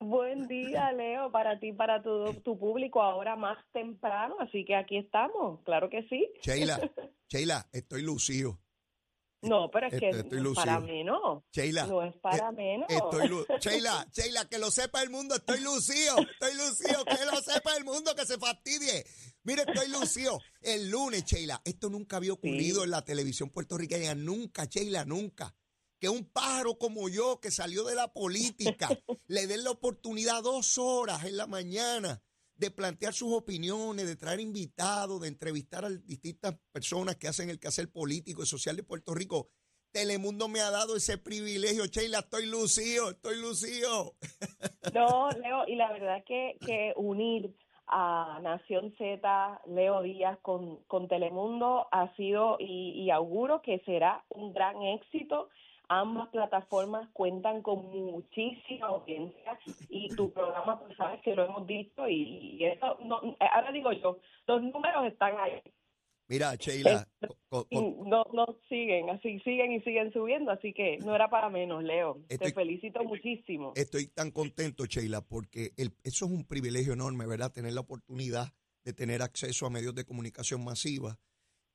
Buen 0.00 0.46
día, 0.46 0.92
Leo, 0.92 1.32
para 1.32 1.58
ti, 1.58 1.72
para 1.72 2.00
tu, 2.02 2.32
tu 2.44 2.56
público, 2.58 3.02
ahora 3.02 3.34
más 3.34 3.58
temprano, 3.72 4.36
así 4.38 4.64
que 4.64 4.76
aquí 4.76 4.96
estamos, 4.96 5.60
claro 5.64 5.90
que 5.90 6.06
sí. 6.08 6.28
Sheila, 6.42 6.78
Sheila, 7.28 7.68
estoy 7.72 8.02
lucido. 8.02 8.60
No, 9.42 9.70
pero 9.70 9.86
es 9.86 9.98
que 10.00 10.08
Estoy- 10.10 10.40
no 10.40 10.50
es 10.50 10.56
para 10.56 10.80
menos. 10.80 11.44
Sheila. 11.52 11.86
No 11.86 12.02
es 12.02 12.14
para 12.16 12.48
eh, 12.48 12.52
menos. 12.52 12.88
Estoy 12.90 13.28
Sheila, 13.60 14.06
Sheila, 14.12 14.48
que 14.48 14.58
lo 14.58 14.70
sepa 14.70 15.02
el 15.02 15.10
mundo, 15.10 15.34
estoy 15.36 15.60
lucido, 15.60 16.16
estoy 16.18 16.54
lucido, 16.54 17.04
que 17.04 17.24
lo 17.24 17.36
sepa 17.40 17.76
el 17.76 17.84
mundo, 17.84 18.14
que 18.16 18.24
se 18.26 18.36
fastidie. 18.38 19.04
Mire, 19.44 19.62
estoy 19.66 19.88
lucido. 19.90 20.38
El 20.60 20.90
lunes, 20.90 21.24
Sheila, 21.24 21.60
esto 21.64 21.88
nunca 21.88 22.16
había 22.16 22.32
ocurrido 22.32 22.78
Sí. 22.80 22.84
en 22.84 22.90
la 22.90 23.04
televisión 23.04 23.50
puertorriqueña, 23.50 24.14
nunca, 24.16 24.64
Sheila, 24.64 25.04
nunca. 25.04 25.54
Que 26.00 26.08
un 26.08 26.24
pájaro 26.24 26.78
como 26.78 27.08
yo, 27.08 27.40
que 27.40 27.50
salió 27.50 27.84
de 27.84 27.94
la 27.94 28.12
política, 28.12 28.88
le 29.26 29.46
den 29.46 29.64
la 29.64 29.70
oportunidad 29.70 30.42
dos 30.42 30.78
horas 30.78 31.24
en 31.24 31.36
la 31.36 31.46
mañana 31.46 32.22
de 32.58 32.70
plantear 32.70 33.12
sus 33.12 33.32
opiniones, 33.32 34.06
de 34.06 34.16
traer 34.16 34.40
invitados, 34.40 35.20
de 35.20 35.28
entrevistar 35.28 35.84
a 35.84 35.90
distintas 35.90 36.58
personas 36.72 37.16
que 37.16 37.28
hacen 37.28 37.50
el 37.50 37.60
quehacer 37.60 37.90
político 37.90 38.42
y 38.42 38.46
social 38.46 38.76
de 38.76 38.82
Puerto 38.82 39.14
Rico. 39.14 39.50
Telemundo 39.92 40.48
me 40.48 40.60
ha 40.60 40.70
dado 40.70 40.96
ese 40.96 41.18
privilegio, 41.18 41.86
Sheila, 41.86 42.18
estoy 42.18 42.46
lucido, 42.46 43.10
estoy 43.10 43.40
lucido. 43.40 44.14
No, 44.94 45.28
Leo, 45.30 45.68
y 45.68 45.76
la 45.76 45.92
verdad 45.92 46.24
que, 46.26 46.56
que 46.64 46.94
unir 46.96 47.54
a 47.88 48.38
Nación 48.42 48.94
Z, 48.96 49.60
Leo 49.66 50.00
Díaz 50.02 50.38
con, 50.40 50.82
con 50.84 51.08
Telemundo 51.08 51.88
ha 51.92 52.14
sido 52.16 52.56
y, 52.58 52.92
y 53.02 53.10
auguro 53.10 53.60
que 53.60 53.80
será 53.80 54.24
un 54.30 54.54
gran 54.54 54.82
éxito. 54.82 55.50
Ambas 55.88 56.28
plataformas 56.28 57.08
cuentan 57.14 57.62
con 57.62 57.86
muchísima 57.86 58.88
audiencia 58.88 59.58
y 59.88 60.08
tu 60.14 60.30
programa, 60.32 60.78
pues 60.80 60.96
sabes 60.96 61.20
que 61.22 61.34
lo 61.34 61.44
hemos 61.46 61.66
visto 61.66 62.06
y, 62.08 62.56
y 62.58 62.64
eso, 62.66 62.98
no, 63.04 63.20
ahora 63.40 63.72
digo 63.72 63.92
yo, 63.92 64.18
los 64.46 64.62
números 64.62 65.06
están 65.06 65.34
ahí 65.38 65.60
Mira, 66.30 66.54
Sheila, 66.56 67.08
no, 67.70 68.24
no 68.34 68.46
siguen, 68.68 69.08
así 69.08 69.40
siguen 69.40 69.72
y 69.72 69.80
siguen 69.80 70.12
subiendo, 70.12 70.50
así 70.50 70.74
que 70.74 70.98
no 70.98 71.14
era 71.14 71.30
para 71.30 71.48
menos, 71.48 71.82
Leo. 71.82 72.18
Estoy- 72.28 72.48
Te 72.50 72.54
felicito 72.54 73.02
muchísimo. 73.02 73.72
estoy 73.74 74.08
tan 74.08 74.30
contento, 74.30 74.84
Sheila, 74.84 75.22
porque 75.22 75.70
el- 75.78 75.94
eso 76.04 76.26
es 76.26 76.30
un 76.30 76.44
privilegio 76.44 76.92
enorme, 76.92 77.26
¿verdad? 77.26 77.50
Tener 77.50 77.72
la 77.72 77.80
oportunidad 77.80 78.48
de 78.84 78.92
tener 78.92 79.22
acceso 79.22 79.64
a 79.64 79.70
medios 79.70 79.94
de 79.94 80.04
comunicación 80.04 80.62
masiva 80.62 81.18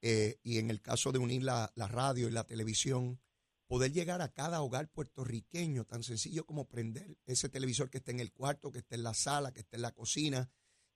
eh, 0.03 0.36
y 0.43 0.60
en 0.60 0.70
el 0.70 0.82
caso 0.84 1.12
de 1.12 1.17
unir 1.17 1.41
la, 1.41 1.72
la 1.75 1.88
radio 1.88 2.27
y 2.27 2.32
la 2.32 2.43
televisión, 2.43 3.20
poder 3.67 3.91
llegar 3.91 4.22
a 4.22 4.32
cada 4.34 4.62
hogar 4.62 4.89
puertorriqueño, 4.91 5.86
tan 5.86 6.03
sencillo 6.03 6.46
como 6.46 6.67
prender 6.67 7.17
ese 7.25 7.50
televisor 7.50 7.89
que 7.89 7.98
esté 8.00 8.12
en 8.12 8.20
el 8.20 8.32
cuarto, 8.32 8.72
que 8.72 8.79
esté 8.79 8.96
en 8.96 9.03
la 9.03 9.13
sala, 9.13 9.51
que 9.53 9.62
esté 9.62 9.77
en 9.77 9.82
la 9.84 9.91
cocina, 9.93 10.50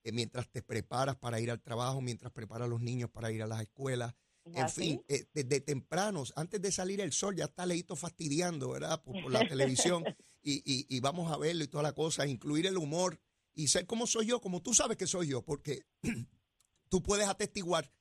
eh, 0.04 0.12
mientras 0.12 0.48
te 0.50 0.62
preparas 0.62 1.16
para 1.16 1.40
ir 1.40 1.50
al 1.50 1.60
trabajo, 1.62 2.00
mientras 2.00 2.32
preparas 2.32 2.66
a 2.66 2.68
los 2.68 2.80
niños 2.80 3.10
para 3.10 3.32
ir 3.32 3.42
a 3.42 3.46
las 3.46 3.62
escuelas. 3.62 4.14
En 4.44 4.64
¿Así? 4.64 4.82
fin, 4.82 5.04
eh, 5.08 5.26
desde 5.34 5.60
tempranos, 5.60 6.32
antes 6.36 6.60
de 6.62 6.72
salir 6.72 7.00
el 7.00 7.12
sol, 7.12 7.36
ya 7.36 7.46
está 7.46 7.66
Leito 7.66 7.96
fastidiando, 7.96 8.70
¿verdad? 8.70 9.02
Por, 9.02 9.20
por 9.22 9.32
la 9.32 9.46
televisión 9.46 10.04
y, 10.42 10.56
y- 10.64 10.86
y 10.88 11.00
vamos 11.00 11.30
a 11.32 11.36
verlo 11.36 11.64
y 11.64 11.68
toda 11.68 11.82
la 11.82 11.92
cosa, 11.94 12.26
incluir 12.26 12.66
el 12.66 12.78
humor 12.78 13.20
y 13.54 13.68
ser 13.68 13.86
como 13.86 14.06
soy 14.06 14.26
yo, 14.26 14.40
como 14.40 14.62
tú 14.62 14.72
sabes 14.72 14.96
que 14.96 15.06
soy 15.06 15.28
yo, 15.28 15.42
porque 15.42 15.82
tú 16.88 17.02
puedes 17.02 17.28
atestiguar 17.28 17.92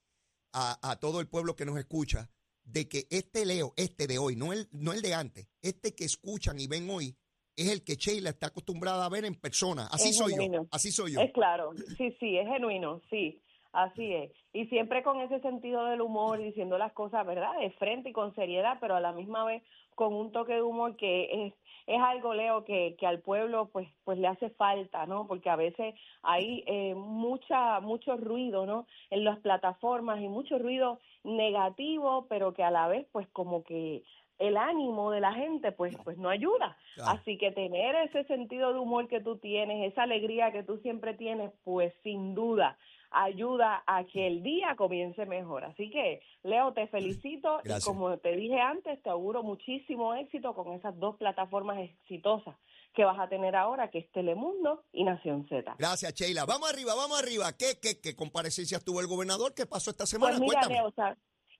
a, 0.53 0.91
a 0.91 0.99
todo 0.99 1.19
el 1.19 1.27
pueblo 1.27 1.55
que 1.55 1.65
nos 1.65 1.77
escucha 1.77 2.29
de 2.67 2.87
que 2.87 3.07
este 3.09 3.45
Leo, 3.45 3.73
este 3.77 4.07
de 4.07 4.19
hoy, 4.19 4.35
no 4.35 4.53
el, 4.53 4.67
no 4.71 4.93
el 4.93 5.01
de 5.01 5.13
antes, 5.13 5.47
este 5.61 5.95
que 5.95 6.03
escuchan 6.03 6.59
y 6.59 6.67
ven 6.67 6.89
hoy, 6.89 7.15
es 7.55 7.71
el 7.71 7.83
que 7.83 7.95
Sheila 7.95 8.29
está 8.29 8.47
acostumbrada 8.47 9.05
a 9.05 9.09
ver 9.09 9.25
en 9.25 9.33
persona. 9.33 9.87
Así 9.91 10.09
Es 10.09 10.17
soy 10.17 10.33
yo, 10.35 10.67
así 10.71 10.91
soy 10.91 11.13
yo. 11.13 11.21
Es 11.21 11.31
claro, 11.31 11.71
sí, 11.97 12.15
sí, 12.19 12.37
es 12.37 12.47
genuino, 12.47 13.01
sí, 13.09 13.41
así 13.71 14.13
es. 14.13 14.31
Y 14.53 14.67
siempre 14.67 15.01
con 15.01 15.21
ese 15.21 15.39
sentido 15.39 15.85
del 15.85 16.01
humor, 16.01 16.39
diciendo 16.39 16.77
las 16.77 16.93
cosas, 16.93 17.25
¿verdad? 17.25 17.57
De 17.59 17.71
frente 17.71 18.09
y 18.09 18.13
con 18.13 18.35
seriedad, 18.35 18.77
pero 18.79 18.95
a 18.95 19.01
la 19.01 19.11
misma 19.11 19.43
vez 19.45 19.63
con 19.95 20.13
un 20.13 20.31
toque 20.31 20.53
de 20.53 20.61
humor 20.61 20.95
que 20.97 21.47
es 21.47 21.53
es 21.87 22.01
algo, 22.01 22.33
Leo, 22.33 22.65
que, 22.65 22.95
que 22.99 23.07
al 23.07 23.21
pueblo 23.21 23.69
pues 23.71 23.87
pues 24.03 24.19
le 24.19 24.27
hace 24.27 24.49
falta, 24.51 25.05
¿no? 25.05 25.25
Porque 25.25 25.49
a 25.49 25.55
veces 25.55 25.95
hay 26.21 26.63
eh, 26.67 26.93
mucha 26.95 27.79
mucho 27.79 28.17
ruido, 28.17 28.65
¿no? 28.65 28.85
En 29.09 29.23
las 29.23 29.39
plataformas 29.39 30.21
y 30.21 30.27
mucho 30.27 30.59
ruido 30.59 30.99
negativo, 31.23 32.27
pero 32.29 32.53
que 32.53 32.63
a 32.63 32.71
la 32.71 32.87
vez 32.89 33.07
pues 33.13 33.27
como 33.29 33.63
que 33.63 34.03
el 34.37 34.57
ánimo 34.57 35.11
de 35.11 35.21
la 35.21 35.33
gente 35.33 35.71
pues 35.71 35.95
pues 36.03 36.17
no 36.17 36.29
ayuda. 36.29 36.77
Claro. 36.95 37.19
Así 37.19 37.37
que 37.37 37.51
tener 37.51 37.95
ese 37.95 38.25
sentido 38.25 38.73
de 38.73 38.79
humor 38.79 39.07
que 39.07 39.21
tú 39.21 39.37
tienes, 39.37 39.89
esa 39.91 40.03
alegría 40.03 40.51
que 40.51 40.63
tú 40.63 40.77
siempre 40.79 41.13
tienes, 41.13 41.53
pues 41.63 41.93
sin 42.03 42.35
duda 42.35 42.77
ayuda 43.11 43.83
a 43.87 44.03
que 44.05 44.27
el 44.27 44.43
día 44.43 44.75
comience 44.75 45.25
mejor. 45.25 45.63
Así 45.65 45.89
que, 45.89 46.21
Leo, 46.43 46.73
te 46.73 46.87
felicito 46.87 47.59
Gracias. 47.63 47.83
y 47.83 47.87
como 47.87 48.17
te 48.17 48.35
dije 48.35 48.59
antes, 48.59 49.01
te 49.01 49.09
auguro 49.09 49.43
muchísimo 49.43 50.13
éxito 50.15 50.53
con 50.53 50.73
esas 50.73 50.97
dos 50.99 51.15
plataformas 51.17 51.79
exitosas 51.79 52.55
que 52.93 53.05
vas 53.05 53.19
a 53.19 53.29
tener 53.29 53.55
ahora, 53.55 53.91
que 53.91 53.99
es 53.99 54.11
Telemundo 54.11 54.83
y 54.91 55.03
Nación 55.03 55.47
Z. 55.47 55.75
Gracias, 55.77 56.13
Sheila. 56.15 56.45
Vamos 56.45 56.69
arriba, 56.71 56.95
vamos 56.95 57.21
arriba. 57.21 57.51
¿Qué, 57.55 57.77
qué, 57.79 58.01
qué 58.01 58.15
comparecencias 58.15 58.83
tuvo 58.83 59.01
el 59.01 59.07
gobernador? 59.07 59.53
¿Qué 59.53 59.67
pasó 59.67 59.91
esta 59.91 60.07
semana? 60.07 60.37
Pues 60.37 60.49
mira. 60.49 60.67
Leo, 60.67 60.91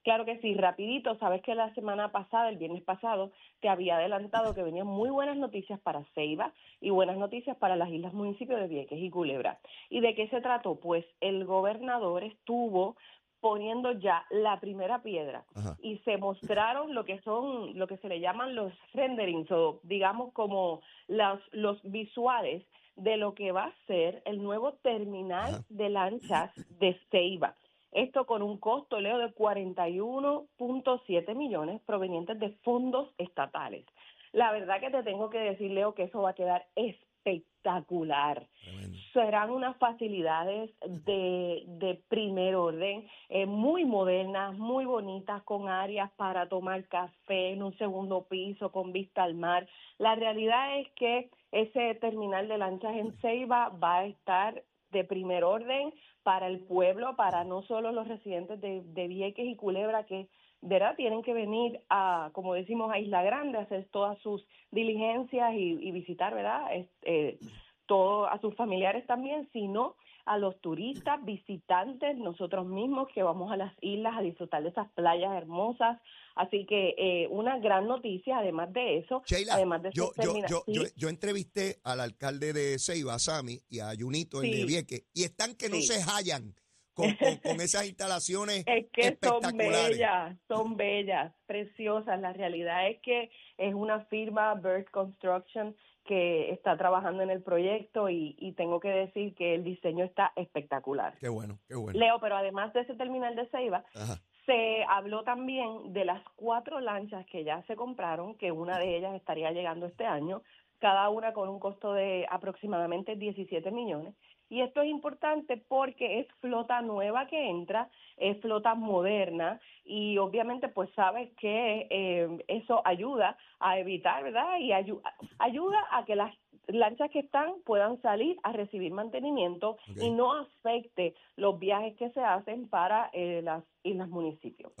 claro 0.08 0.24
que 0.24 0.38
sí, 0.38 0.54
rapidito, 0.54 1.18
sabes 1.18 1.42
que 1.42 1.54
la 1.54 1.74
semana 1.74 2.10
pasada, 2.10 2.48
el 2.48 2.56
viernes 2.56 2.82
pasado, 2.82 3.30
te 3.60 3.68
había 3.68 3.98
adelantado 3.98 4.54
que 4.54 4.62
venían 4.62 4.86
muy 4.86 5.10
buenas 5.10 5.36
noticias 5.36 5.78
para 5.80 6.02
Ceiba 6.14 6.54
y 6.80 6.88
buenas 6.88 7.18
noticias 7.18 7.58
para 7.58 7.76
las 7.76 7.90
islas 7.90 8.14
municipios 8.14 8.58
de 8.58 8.68
Vieques 8.68 8.98
y 8.98 9.10
Culebra. 9.10 9.58
¿Y 9.90 10.00
de 10.00 10.14
qué 10.14 10.26
se 10.28 10.40
trató? 10.40 10.76
Pues 10.76 11.04
el 11.20 11.44
gobernador 11.44 12.24
estuvo 12.24 12.96
poniendo 13.40 13.92
ya 13.92 14.24
la 14.30 14.58
primera 14.60 15.02
piedra 15.02 15.44
Ajá. 15.54 15.76
y 15.82 15.98
se 15.98 16.16
mostraron 16.16 16.94
lo 16.94 17.04
que 17.04 17.20
son, 17.20 17.78
lo 17.78 17.86
que 17.86 17.98
se 17.98 18.08
le 18.08 18.18
llaman 18.18 18.54
los 18.54 18.72
renderings 18.94 19.50
o 19.50 19.80
digamos 19.82 20.32
como 20.32 20.80
los, 21.08 21.38
los 21.52 21.82
visuales 21.82 22.64
de 22.96 23.18
lo 23.18 23.34
que 23.34 23.52
va 23.52 23.64
a 23.64 23.86
ser 23.86 24.22
el 24.24 24.42
nuevo 24.42 24.72
terminal 24.82 25.56
Ajá. 25.56 25.64
de 25.68 25.90
lanchas 25.90 26.50
de 26.80 26.98
Ceiba. 27.10 27.54
Esto 27.92 28.26
con 28.26 28.42
un 28.42 28.58
costo, 28.58 29.00
Leo, 29.00 29.18
de 29.18 29.34
41.7 29.34 31.34
millones 31.34 31.80
provenientes 31.86 32.38
de 32.38 32.50
fondos 32.62 33.08
estatales. 33.18 33.86
La 34.32 34.52
verdad 34.52 34.80
que 34.80 34.90
te 34.90 35.02
tengo 35.02 35.30
que 35.30 35.38
decir, 35.38 35.70
Leo, 35.70 35.94
que 35.94 36.04
eso 36.04 36.22
va 36.22 36.30
a 36.30 36.34
quedar 36.34 36.66
espectacular 36.76 38.46
Tremendo. 38.62 38.98
serán 39.12 39.50
unas 39.50 39.76
facilidades 39.78 40.70
de, 40.86 41.64
de 41.66 42.00
primer 42.08 42.54
orden, 42.54 43.06
eh, 43.28 43.46
muy 43.46 43.84
modernas, 43.84 44.56
muy 44.56 44.84
bonitas, 44.84 45.42
con 45.44 45.68
áreas 45.68 46.10
para 46.12 46.48
tomar 46.48 46.86
café 46.88 47.52
en 47.52 47.62
un 47.62 47.76
segundo 47.78 48.24
piso, 48.24 48.70
con 48.70 48.92
vista 48.92 49.22
al 49.22 49.34
mar. 49.34 49.66
La 49.98 50.14
realidad 50.14 50.78
es 50.78 50.90
que 50.92 51.30
ese 51.52 51.94
terminal 51.96 52.48
de 52.48 52.58
lanchas 52.58 52.96
en 52.96 53.12
Ceiba 53.20 53.70
va 53.70 53.98
a 53.98 54.06
estar 54.06 54.62
de 54.90 55.04
primer 55.04 55.44
orden 55.44 55.92
para 56.22 56.46
el 56.46 56.60
pueblo, 56.60 57.16
para 57.16 57.44
no 57.44 57.62
solo 57.62 57.92
los 57.92 58.08
residentes 58.08 58.60
de, 58.60 58.82
de 58.82 59.08
Vieques 59.08 59.46
y 59.46 59.56
Culebra, 59.56 60.04
que 60.04 60.28
¿verdad? 60.60 60.96
Tienen 60.96 61.22
que 61.22 61.32
venir 61.32 61.80
a, 61.88 62.30
como 62.32 62.54
decimos, 62.54 62.90
a 62.90 62.98
Isla 62.98 63.22
Grande, 63.22 63.58
a 63.58 63.62
hacer 63.62 63.86
todas 63.90 64.18
sus 64.18 64.44
diligencias 64.70 65.54
y, 65.54 65.90
visitar, 65.92 66.34
¿verdad? 66.34 66.74
Este, 66.74 67.38
todo 67.86 68.26
a 68.26 68.38
sus 68.40 68.54
familiares 68.56 69.06
también, 69.06 69.48
sino 69.52 69.94
a 70.28 70.38
los 70.38 70.60
turistas, 70.60 71.24
visitantes, 71.24 72.16
nosotros 72.16 72.66
mismos 72.66 73.08
que 73.14 73.22
vamos 73.22 73.50
a 73.50 73.56
las 73.56 73.72
islas 73.80 74.14
a 74.16 74.20
disfrutar 74.20 74.62
de 74.62 74.68
esas 74.68 74.88
playas 74.92 75.32
hermosas. 75.34 75.98
Así 76.36 76.66
que 76.66 76.94
eh, 76.98 77.26
una 77.30 77.58
gran 77.58 77.88
noticia, 77.88 78.38
además 78.38 78.72
de 78.72 78.98
eso, 78.98 79.22
Sheila, 79.26 79.54
además 79.54 79.82
de 79.82 79.90
yo, 79.92 80.12
yo, 80.22 80.34
yo, 80.48 80.62
Sí, 80.66 80.72
yo, 80.74 80.82
yo 80.96 81.08
entrevisté 81.08 81.78
al 81.82 82.00
alcalde 82.00 82.52
de 82.52 82.78
Ceiba, 82.78 83.18
Sami, 83.18 83.58
y 83.68 83.80
a 83.80 83.88
Junito, 83.98 84.40
Sí. 84.42 84.64
Vieques, 84.64 85.04
y 85.14 85.24
están 85.24 85.54
que 85.56 85.68
no 85.68 85.76
Sí. 85.76 85.82
se 85.82 86.00
hallan 86.02 86.54
con, 86.94 87.06
con, 87.16 87.36
con 87.38 87.60
esas 87.60 87.86
instalaciones 87.86 88.64
Es 88.66 88.86
que 88.92 89.18
son 89.22 89.56
bellas, 89.56 90.36
son 90.46 90.76
bellas, 90.76 91.32
preciosas. 91.46 92.20
La 92.20 92.32
realidad 92.32 92.88
es 92.88 93.00
que 93.00 93.30
es 93.56 93.74
una 93.74 94.04
firma, 94.06 94.54
Bird 94.54 94.86
Construction, 94.90 95.74
que 96.08 96.50
está 96.52 96.74
trabajando 96.78 97.22
en 97.22 97.28
el 97.28 97.42
proyecto 97.42 98.08
y, 98.08 98.34
y 98.38 98.52
tengo 98.52 98.80
que 98.80 98.88
decir 98.88 99.34
que 99.34 99.54
el 99.54 99.62
diseño 99.62 100.06
está 100.06 100.32
espectacular. 100.36 101.12
Qué 101.20 101.28
bueno, 101.28 101.58
qué 101.68 101.76
bueno. 101.76 101.98
Leo, 101.98 102.18
pero 102.18 102.34
además 102.38 102.72
de 102.72 102.80
ese 102.80 102.94
terminal 102.94 103.36
de 103.36 103.46
Ceiba, 103.48 103.84
Ajá. 103.94 104.14
se 104.46 104.84
habló 104.88 105.22
también 105.22 105.92
de 105.92 106.06
las 106.06 106.22
cuatro 106.34 106.80
lanchas 106.80 107.26
que 107.26 107.44
ya 107.44 107.62
se 107.66 107.76
compraron, 107.76 108.36
que 108.36 108.50
una 108.50 108.78
de 108.78 108.96
ellas 108.96 109.14
estaría 109.16 109.52
llegando 109.52 109.84
este 109.84 110.06
año, 110.06 110.40
cada 110.78 111.08
una 111.10 111.32
con 111.32 111.48
un 111.48 111.58
costo 111.58 111.92
de 111.92 112.26
aproximadamente 112.30 113.16
17 113.16 113.70
millones. 113.70 114.14
Y 114.50 114.62
esto 114.62 114.80
es 114.80 114.88
importante 114.88 115.58
porque 115.58 116.20
es 116.20 116.26
flota 116.40 116.80
nueva 116.80 117.26
que 117.26 117.50
entra, 117.50 117.90
es 118.16 118.40
flota 118.40 118.74
moderna 118.74 119.60
y 119.84 120.16
obviamente 120.16 120.68
pues 120.68 120.88
sabes 120.94 121.30
que 121.36 121.86
eh, 121.90 122.44
eso 122.48 122.80
ayuda 122.86 123.36
a 123.60 123.78
evitar, 123.78 124.22
¿verdad? 124.24 124.58
Y 124.58 124.70
ayu- 124.70 125.02
ayuda 125.38 125.78
a 125.90 126.04
que 126.06 126.16
las 126.16 126.34
lanchas 126.68 127.10
que 127.10 127.20
están 127.20 127.54
puedan 127.64 128.00
salir 128.02 128.36
a 128.42 128.52
recibir 128.52 128.92
mantenimiento 128.92 129.78
y 130.00 130.10
no 130.10 130.32
afecte 130.32 131.14
los 131.36 131.58
viajes 131.58 131.96
que 131.96 132.10
se 132.10 132.20
hacen 132.20 132.68
para 132.68 133.10
eh, 133.12 133.40
las 133.42 133.64
islas 133.82 134.08
municipios. 134.08 134.72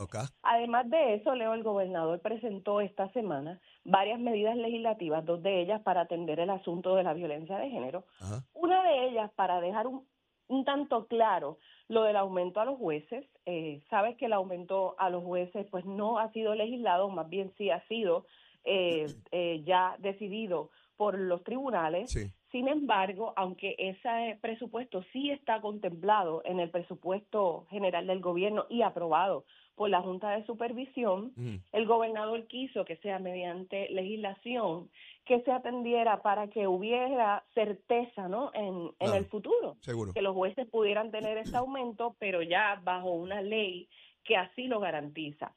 Además 0.42 0.88
de 0.90 1.14
eso, 1.14 1.34
Leo, 1.34 1.54
el 1.54 1.62
gobernador 1.62 2.20
presentó 2.20 2.80
esta 2.80 3.10
semana 3.12 3.60
varias 3.84 4.20
medidas 4.20 4.56
legislativas, 4.56 5.24
dos 5.24 5.42
de 5.42 5.60
ellas 5.60 5.80
para 5.82 6.02
atender 6.02 6.40
el 6.40 6.50
asunto 6.50 6.94
de 6.94 7.02
la 7.02 7.14
violencia 7.14 7.58
de 7.58 7.70
género, 7.70 8.04
una 8.52 8.82
de 8.82 9.08
ellas 9.08 9.30
para 9.34 9.60
dejar 9.60 9.86
un, 9.86 10.06
un 10.48 10.64
tanto 10.64 11.06
claro 11.06 11.58
lo 11.88 12.02
del 12.02 12.16
aumento 12.16 12.60
a 12.60 12.64
los 12.64 12.78
jueces. 12.78 13.24
Eh, 13.46 13.82
sabes 13.88 14.16
que 14.16 14.26
el 14.26 14.32
aumento 14.34 14.94
a 14.98 15.08
los 15.10 15.24
jueces 15.24 15.66
pues 15.70 15.84
no 15.84 16.18
ha 16.18 16.30
sido 16.32 16.54
legislado, 16.54 17.08
más 17.08 17.28
bien 17.28 17.52
sí 17.56 17.70
ha 17.70 17.86
sido 17.86 18.26
eh, 18.64 19.06
eh, 19.32 19.62
ya 19.64 19.96
decidido 19.98 20.70
por 20.98 21.18
los 21.18 21.42
tribunales. 21.44 22.10
Sí. 22.10 22.30
Sin 22.50 22.68
embargo, 22.68 23.32
aunque 23.36 23.74
ese 23.78 24.38
presupuesto 24.42 25.02
sí 25.12 25.30
está 25.30 25.60
contemplado 25.62 26.42
en 26.44 26.60
el 26.60 26.70
presupuesto 26.70 27.66
general 27.70 28.06
del 28.06 28.20
gobierno 28.20 28.66
y 28.68 28.82
aprobado 28.82 29.44
por 29.76 29.90
la 29.90 30.00
Junta 30.02 30.30
de 30.30 30.44
Supervisión, 30.44 31.32
Ujú. 31.36 31.60
el 31.72 31.86
gobernador 31.86 32.46
quiso 32.48 32.84
que 32.84 32.96
sea 32.96 33.20
mediante 33.20 33.88
legislación 33.90 34.90
que 35.24 35.40
se 35.42 35.52
atendiera 35.52 36.20
para 36.20 36.48
que 36.48 36.66
hubiera 36.66 37.44
certeza 37.54 38.28
¿no? 38.28 38.50
en, 38.54 38.90
en 38.98 39.14
el 39.14 39.26
futuro, 39.26 39.76
Seguro. 39.80 40.12
que 40.14 40.22
los 40.22 40.34
jueces 40.34 40.66
pudieran 40.68 41.10
tener 41.12 41.38
este 41.38 41.56
aumento, 41.56 42.16
pero 42.18 42.42
ya 42.42 42.80
bajo 42.82 43.12
una 43.12 43.40
ley 43.40 43.88
que 44.24 44.36
así 44.36 44.66
lo 44.66 44.80
garantiza. 44.80 45.54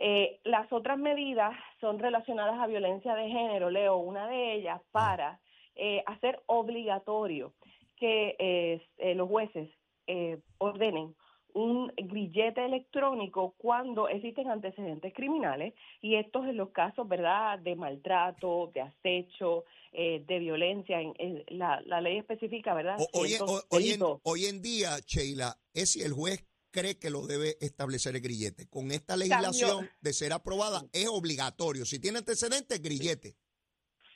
Eh, 0.00 0.38
las 0.44 0.72
otras 0.72 0.98
medidas 0.98 1.52
son 1.80 1.98
relacionadas 1.98 2.58
a 2.60 2.66
violencia 2.66 3.14
de 3.14 3.28
género, 3.28 3.68
Leo, 3.70 3.96
una 3.96 4.28
de 4.28 4.54
ellas 4.54 4.80
para 4.92 5.40
eh, 5.74 6.02
hacer 6.06 6.40
obligatorio 6.46 7.52
que 7.96 8.36
eh, 8.38 8.80
eh, 8.98 9.14
los 9.16 9.28
jueces 9.28 9.68
eh, 10.06 10.38
ordenen 10.58 11.14
un 11.54 11.92
grillete 11.96 12.64
electrónico 12.64 13.54
cuando 13.58 14.06
existen 14.08 14.48
antecedentes 14.48 15.12
criminales 15.14 15.74
y 16.00 16.14
estos 16.14 16.46
en 16.46 16.56
los 16.56 16.70
casos, 16.70 17.08
¿verdad?, 17.08 17.58
de 17.58 17.74
maltrato, 17.74 18.70
de 18.72 18.82
acecho, 18.82 19.64
eh, 19.92 20.22
de 20.26 20.38
violencia, 20.38 21.00
en, 21.00 21.14
en 21.18 21.44
la, 21.58 21.80
la 21.86 22.00
ley 22.00 22.18
específica, 22.18 22.74
¿verdad? 22.74 22.96
O- 23.00 23.08
hoy, 23.20 23.30
en- 23.32 23.36
Ciertos 23.38 23.66
hoy 23.70 23.82
en, 23.84 23.98
delitos. 23.98 24.20
hoy 24.22 24.44
en 24.44 24.62
día, 24.62 24.90
Sheila, 25.04 25.56
es 25.74 25.90
si 25.92 26.02
el 26.02 26.12
juez 26.12 26.46
cree 26.70 26.98
que 26.98 27.10
lo 27.10 27.26
debe 27.26 27.56
establecer 27.60 28.16
el 28.16 28.22
grillete. 28.22 28.68
Con 28.68 28.90
esta 28.90 29.16
legislación 29.16 29.88
de 30.00 30.12
ser 30.12 30.32
aprobada, 30.32 30.82
es 30.92 31.08
obligatorio. 31.08 31.84
Si 31.84 32.00
tiene 32.00 32.18
antecedentes, 32.18 32.80
grillete. 32.82 33.36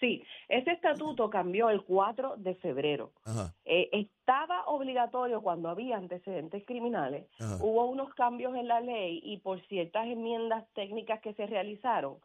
Sí, 0.01 0.23
ese 0.49 0.73
estatuto 0.73 1.31
cambió 1.31 1.71
el 1.71 1.83
4 1.85 2.35
de 2.39 2.57
febrero. 2.57 3.13
Eh, 3.65 3.89
estaba 3.93 4.65
obligatorio 4.67 5.41
cuando 5.41 5.69
había 5.69 5.97
antecedentes 5.97 6.67
criminales. 6.67 7.29
Ajá. 7.39 7.59
Hubo 7.61 7.87
unos 7.87 8.13
cambios 8.15 8.55
en 8.57 8.67
la 8.67 8.81
ley 8.81 9.21
y 9.23 9.39
por 9.39 9.65
ciertas 9.69 10.07
enmiendas 10.09 10.65
técnicas 10.75 11.21
que 11.21 11.35
se 11.35 11.47
realizaron, 11.47 12.19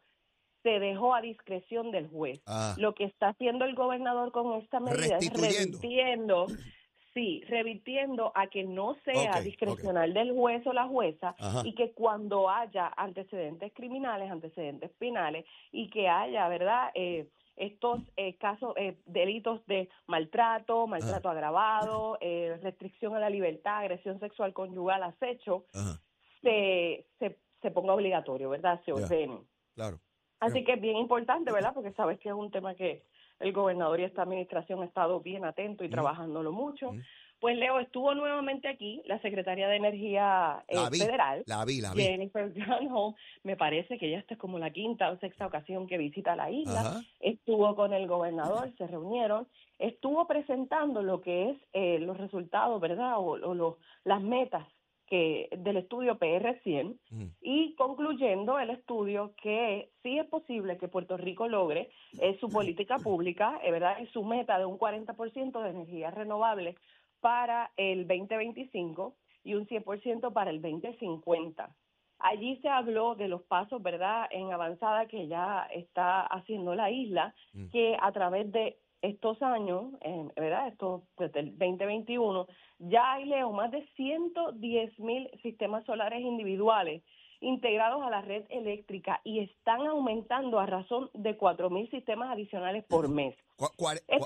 se 0.62 0.78
dejó 0.80 1.14
a 1.14 1.20
discreción 1.20 1.90
del 1.90 2.08
juez. 2.08 2.40
Ah. 2.46 2.74
Lo 2.78 2.94
que 2.94 3.04
está 3.04 3.28
haciendo 3.28 3.64
el 3.64 3.74
gobernador 3.74 4.32
con 4.32 4.60
esta 4.60 4.80
medida 4.80 5.18
es 5.18 5.32
revirtiendo, 5.32 6.46
sí, 7.18 7.42
revirtiendo 7.48 8.30
a 8.36 8.46
que 8.46 8.62
no 8.62 8.94
sea 9.04 9.40
discrecional 9.40 10.14
del 10.14 10.32
juez 10.32 10.64
o 10.66 10.72
la 10.72 10.86
jueza 10.86 11.34
Ajá. 11.38 11.62
y 11.64 11.74
que 11.74 11.90
cuando 11.92 12.48
haya 12.48 12.92
antecedentes 12.96 13.72
criminales, 13.74 14.30
antecedentes 14.30 14.90
penales 14.98 15.44
y 15.72 15.90
que 15.90 16.08
haya, 16.08 16.46
¿verdad? 16.48 16.90
Eh, 16.94 17.28
estos 17.56 18.00
eh, 18.16 18.36
casos, 18.36 18.72
eh, 18.76 18.98
delitos 19.06 19.66
de 19.66 19.88
maltrato, 20.06 20.86
maltrato 20.86 21.28
agravado, 21.28 22.18
eh, 22.20 22.56
restricción 22.62 23.16
a 23.16 23.18
la 23.18 23.30
libertad, 23.30 23.78
agresión 23.78 24.20
sexual 24.20 24.52
conyugal, 24.52 25.02
acecho, 25.02 25.64
Ajá. 25.74 26.00
se, 26.40 27.04
se, 27.18 27.36
se 27.60 27.70
ponga 27.72 27.94
obligatorio, 27.94 28.48
¿verdad? 28.48 28.80
Se 28.84 28.92
Ya. 28.92 28.96
ordenen. 28.98 29.40
Claro. 29.74 29.98
Así 30.38 30.62
que 30.62 30.74
es 30.74 30.80
bien 30.80 30.98
importante, 30.98 31.50
¿verdad? 31.50 31.74
Porque 31.74 31.90
sabes 31.94 32.20
que 32.20 32.28
es 32.28 32.34
un 32.36 32.52
tema 32.52 32.76
que 32.76 33.02
el 33.40 33.52
gobernador 33.52 34.00
y 34.00 34.04
esta 34.04 34.22
administración 34.22 34.82
ha 34.82 34.86
estado 34.86 35.20
bien 35.20 35.44
atento 35.44 35.84
y 35.84 35.86
Ujú. 35.86 35.94
trabajándolo 35.94 36.52
mucho. 36.52 36.90
Ujú. 36.90 37.00
Pues 37.40 37.56
Leo, 37.56 37.78
estuvo 37.78 38.14
nuevamente 38.16 38.66
aquí 38.66 39.00
la 39.06 39.20
secretaria 39.20 39.68
de 39.68 39.76
Energía 39.76 40.64
eh, 40.66 40.74
La 40.74 40.90
vi, 40.90 40.98
Federal, 40.98 41.44
la 41.46 41.64
vi, 41.64 41.80
la 41.80 41.94
vi. 41.94 42.02
Jennifer 42.02 42.50
Granholm. 42.52 43.14
Me 43.44 43.56
parece 43.56 43.96
que 43.96 44.10
ya 44.10 44.18
esta 44.18 44.34
es 44.34 44.40
como 44.40 44.58
la 44.58 44.70
quinta 44.72 45.08
o 45.10 45.18
sexta 45.18 45.46
ocasión 45.46 45.86
que 45.86 45.98
visita 45.98 46.34
la 46.34 46.50
isla. 46.50 46.80
Ajá. 46.80 47.00
Estuvo 47.20 47.76
con 47.76 47.92
el 47.92 48.08
gobernador, 48.08 48.72
se 48.76 48.88
reunieron, 48.88 49.46
estuvo 49.78 50.26
presentando 50.26 51.00
lo 51.02 51.20
que 51.20 51.50
es 51.50 51.56
eh, 51.74 52.00
los 52.00 52.16
resultados, 52.18 52.80
¿verdad? 52.80 53.18
O, 53.18 53.22
o 53.34 53.54
los- 53.54 53.76
las 54.02 54.20
metas 54.20 54.66
que 55.08 55.48
del 55.56 55.78
estudio 55.78 56.18
PR100 56.18 56.98
Ujú. 57.10 57.30
y 57.40 57.74
concluyendo 57.76 58.58
el 58.58 58.70
estudio 58.70 59.34
que 59.42 59.90
sí 60.02 60.18
es 60.18 60.26
posible 60.26 60.76
que 60.78 60.88
Puerto 60.88 61.16
Rico 61.16 61.48
logre 61.48 61.90
eh, 62.20 62.36
su 62.40 62.48
política 62.48 62.96
pública, 63.02 63.58
eh, 63.62 63.70
¿verdad? 63.70 63.98
Y 64.00 64.06
su 64.08 64.24
meta 64.24 64.58
de 64.58 64.64
un 64.66 64.78
40% 64.78 65.62
de 65.62 65.70
energías 65.70 66.14
renovables 66.14 66.76
para 67.20 67.70
el 67.76 68.06
2025 68.06 69.14
y 69.44 69.54
un 69.54 69.66
100% 69.66 70.32
para 70.32 70.50
el 70.50 70.60
2050. 70.62 71.74
Allí 72.20 72.56
se 72.62 72.68
habló 72.68 73.14
de 73.14 73.28
los 73.28 73.42
pasos, 73.42 73.80
¿verdad?, 73.80 74.26
en 74.30 74.52
avanzada 74.52 75.06
que 75.06 75.28
ya 75.28 75.68
está 75.72 76.22
haciendo 76.26 76.74
la 76.74 76.90
isla, 76.90 77.34
Mm. 77.52 77.68
que 77.70 77.96
a 78.00 78.10
través 78.12 78.50
de 78.50 78.76
estos 79.02 79.40
años, 79.42 79.92
eh, 80.02 80.28
¿verdad?, 80.36 80.68
estos, 80.68 81.02
pues, 81.14 81.32
del 81.32 81.56
2021, 81.58 82.46
ya 82.78 83.12
hay, 83.14 83.24
Leo, 83.26 83.52
más 83.52 83.70
de 83.70 83.86
110 83.96 84.98
mil 84.98 85.30
sistemas 85.42 85.84
solares 85.84 86.20
individuales 86.20 87.02
integrados 87.40 88.02
a 88.02 88.10
la 88.10 88.20
red 88.22 88.44
eléctrica 88.48 89.20
y 89.22 89.38
están 89.40 89.86
aumentando 89.86 90.58
a 90.58 90.66
razón 90.66 91.08
de 91.14 91.36
4 91.36 91.70
mil 91.70 91.88
sistemas 91.90 92.30
adicionales 92.32 92.84
por 92.88 93.08
mes. 93.08 93.36
Cua- 93.56 93.70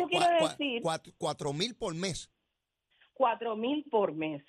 quiere 0.08 0.24
decir- 0.58 0.82
cuatro, 0.82 1.12
cuatro 1.18 1.52
mil 1.52 1.74
por 1.76 1.94
mes. 1.94 2.30
cuatro 3.12 3.54
mil 3.56 3.84
por 3.90 4.14
mes. 4.14 4.42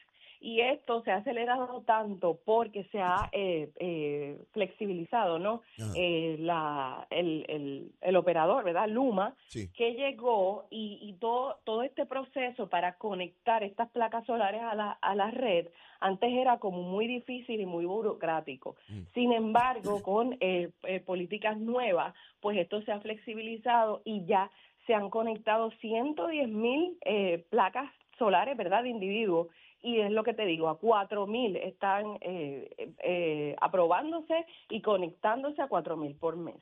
Y 0.45 0.59
esto 0.59 1.01
se 1.03 1.11
ha 1.11 1.15
acelerado 1.15 1.83
tanto 1.85 2.37
porque 2.43 2.83
se 2.91 2.99
ha 2.99 3.29
eh, 3.31 3.69
eh, 3.77 4.37
flexibilizado, 4.51 5.39
¿no? 5.39 5.61
Eh, 5.95 6.35
la, 6.37 7.07
el, 7.09 7.45
el, 7.47 7.91
el 8.01 8.15
operador, 8.17 8.65
¿verdad? 8.65 8.89
Luma, 8.89 9.35
Sí. 9.47 9.69
que 9.71 9.93
llegó 9.93 10.65
y, 10.69 10.99
y 11.01 11.13
todo, 11.13 11.59
todo 11.63 11.81
este 11.83 12.05
proceso 12.05 12.67
para 12.67 12.97
conectar 12.97 13.63
estas 13.63 13.89
placas 13.91 14.25
solares 14.25 14.61
a 14.61 14.75
la, 14.75 14.91
a 15.01 15.15
la 15.15 15.31
red, 15.31 15.67
antes 16.01 16.29
era 16.33 16.59
como 16.59 16.81
muy 16.83 17.07
difícil 17.07 17.61
y 17.61 17.65
muy 17.65 17.85
burocrático. 17.85 18.75
Mm. 18.89 19.01
Sin 19.13 19.31
embargo, 19.31 20.03
con 20.03 20.35
eh, 20.41 20.71
eh, 20.83 20.99
políticas 20.99 21.57
nuevas, 21.57 22.13
pues 22.41 22.57
esto 22.57 22.81
se 22.81 22.91
ha 22.91 22.99
flexibilizado 22.99 24.01
y 24.03 24.25
ya 24.25 24.51
se 24.87 24.93
han 24.93 25.09
conectado 25.09 25.71
110 25.79 26.49
mil 26.49 26.97
eh, 27.05 27.45
placas 27.49 27.89
solares, 28.19 28.57
¿verdad?, 28.57 28.83
de 28.83 28.89
individuos. 28.89 29.47
Y 29.83 29.99
es 29.99 30.09
lo 30.11 30.23
que 30.23 30.33
te 30.33 30.45
digo, 30.45 30.69
a 30.69 30.79
4 30.79 31.27
mil 31.27 31.55
están 31.57 32.17
eh, 32.21 32.69
eh, 32.99 33.55
aprobándose 33.59 34.45
y 34.69 34.81
conectándose 34.81 35.61
a 35.61 35.67
4 35.67 35.97
mil 35.97 36.15
por 36.15 36.37
mes. 36.37 36.55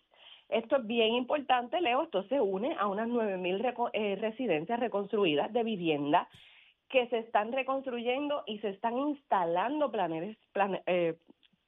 Esto 0.50 0.78
es 0.78 0.88
bien 0.88 1.14
importante, 1.14 1.80
Leo. 1.80 2.02
Esto 2.04 2.24
se 2.24 2.42
une 2.42 2.76
a 2.78 2.88
unas 2.88 3.08
9 3.08 3.38
mil 3.38 3.60
residencias 3.60 4.80
reconstruidas 4.80 5.54
de 5.54 5.64
vivienda 5.64 6.28
que 6.90 7.08
se 7.08 7.20
están 7.20 7.54
reconstruyendo 7.54 8.44
y 8.48 8.58
se 8.60 8.70
están 8.70 8.98
instalando 8.98 9.92
planeles, 9.92 10.36
plane- 10.52 10.82
eh, 10.88 11.16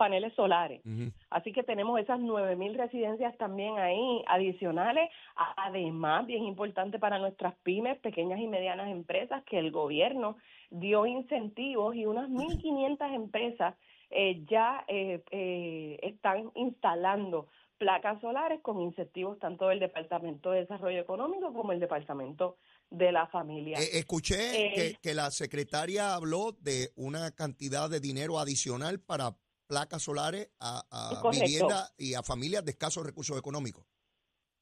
paneles 0.04 0.34
solares. 0.34 0.82
Así 1.30 1.54
que 1.54 1.64
tenemos 1.64 1.98
esas 1.98 2.20
9 2.20 2.58
mil 2.58 2.74
residencias 2.74 3.38
también 3.38 3.80
ahí 3.80 4.22
adicionales. 4.28 5.10
Además, 5.56 6.28
bien 6.28 6.44
importante 6.44 7.00
para 7.00 7.20
nuestras 7.20 7.56
pymes, 7.64 7.98
pequeñas 8.00 8.42
y 8.42 8.48
medianas 8.48 8.90
empresas, 8.90 9.46
que 9.46 9.58
el 9.58 9.72
gobierno 9.72 10.36
dio 10.72 11.06
incentivos 11.06 11.96
y 11.96 12.06
unas 12.06 12.30
1.500 12.30 13.16
empresas 13.16 13.76
eh, 14.10 14.44
ya 14.50 14.84
eh, 14.90 15.24
eh, 15.32 16.00
están 16.02 16.52
instalando 16.56 17.48
placas 17.78 18.20
solares 18.20 18.60
con 18.62 18.82
incentivos 18.82 19.40
tanto 19.40 19.70
del 19.70 19.80
Departamento 19.80 20.52
de 20.52 20.62
Desarrollo 20.62 21.00
Económico 21.00 21.54
como 21.54 21.72
el 21.72 21.80
Departamento 21.80 22.58
de 22.90 23.12
la 23.12 23.28
Familia. 23.28 23.80
Eh, 23.80 23.98
escuché 23.98 24.68
Eh, 24.68 24.74
que, 24.74 24.98
que 25.02 25.14
la 25.14 25.32
secretaria 25.32 26.14
habló 26.14 26.54
de 26.62 26.92
una 26.96 27.32
cantidad 27.32 27.90
de 27.90 28.00
dinero 28.00 28.40
adicional 28.40 29.00
para 29.00 29.36
placas 29.74 30.04
solares 30.04 30.52
a, 30.60 30.84
a 30.92 31.20
Correcto. 31.20 31.46
vivienda 31.46 31.90
y 31.98 32.14
a 32.14 32.22
familias 32.22 32.64
de 32.64 32.72
escasos 32.72 33.04
recursos 33.04 33.38
económicos. 33.40 33.84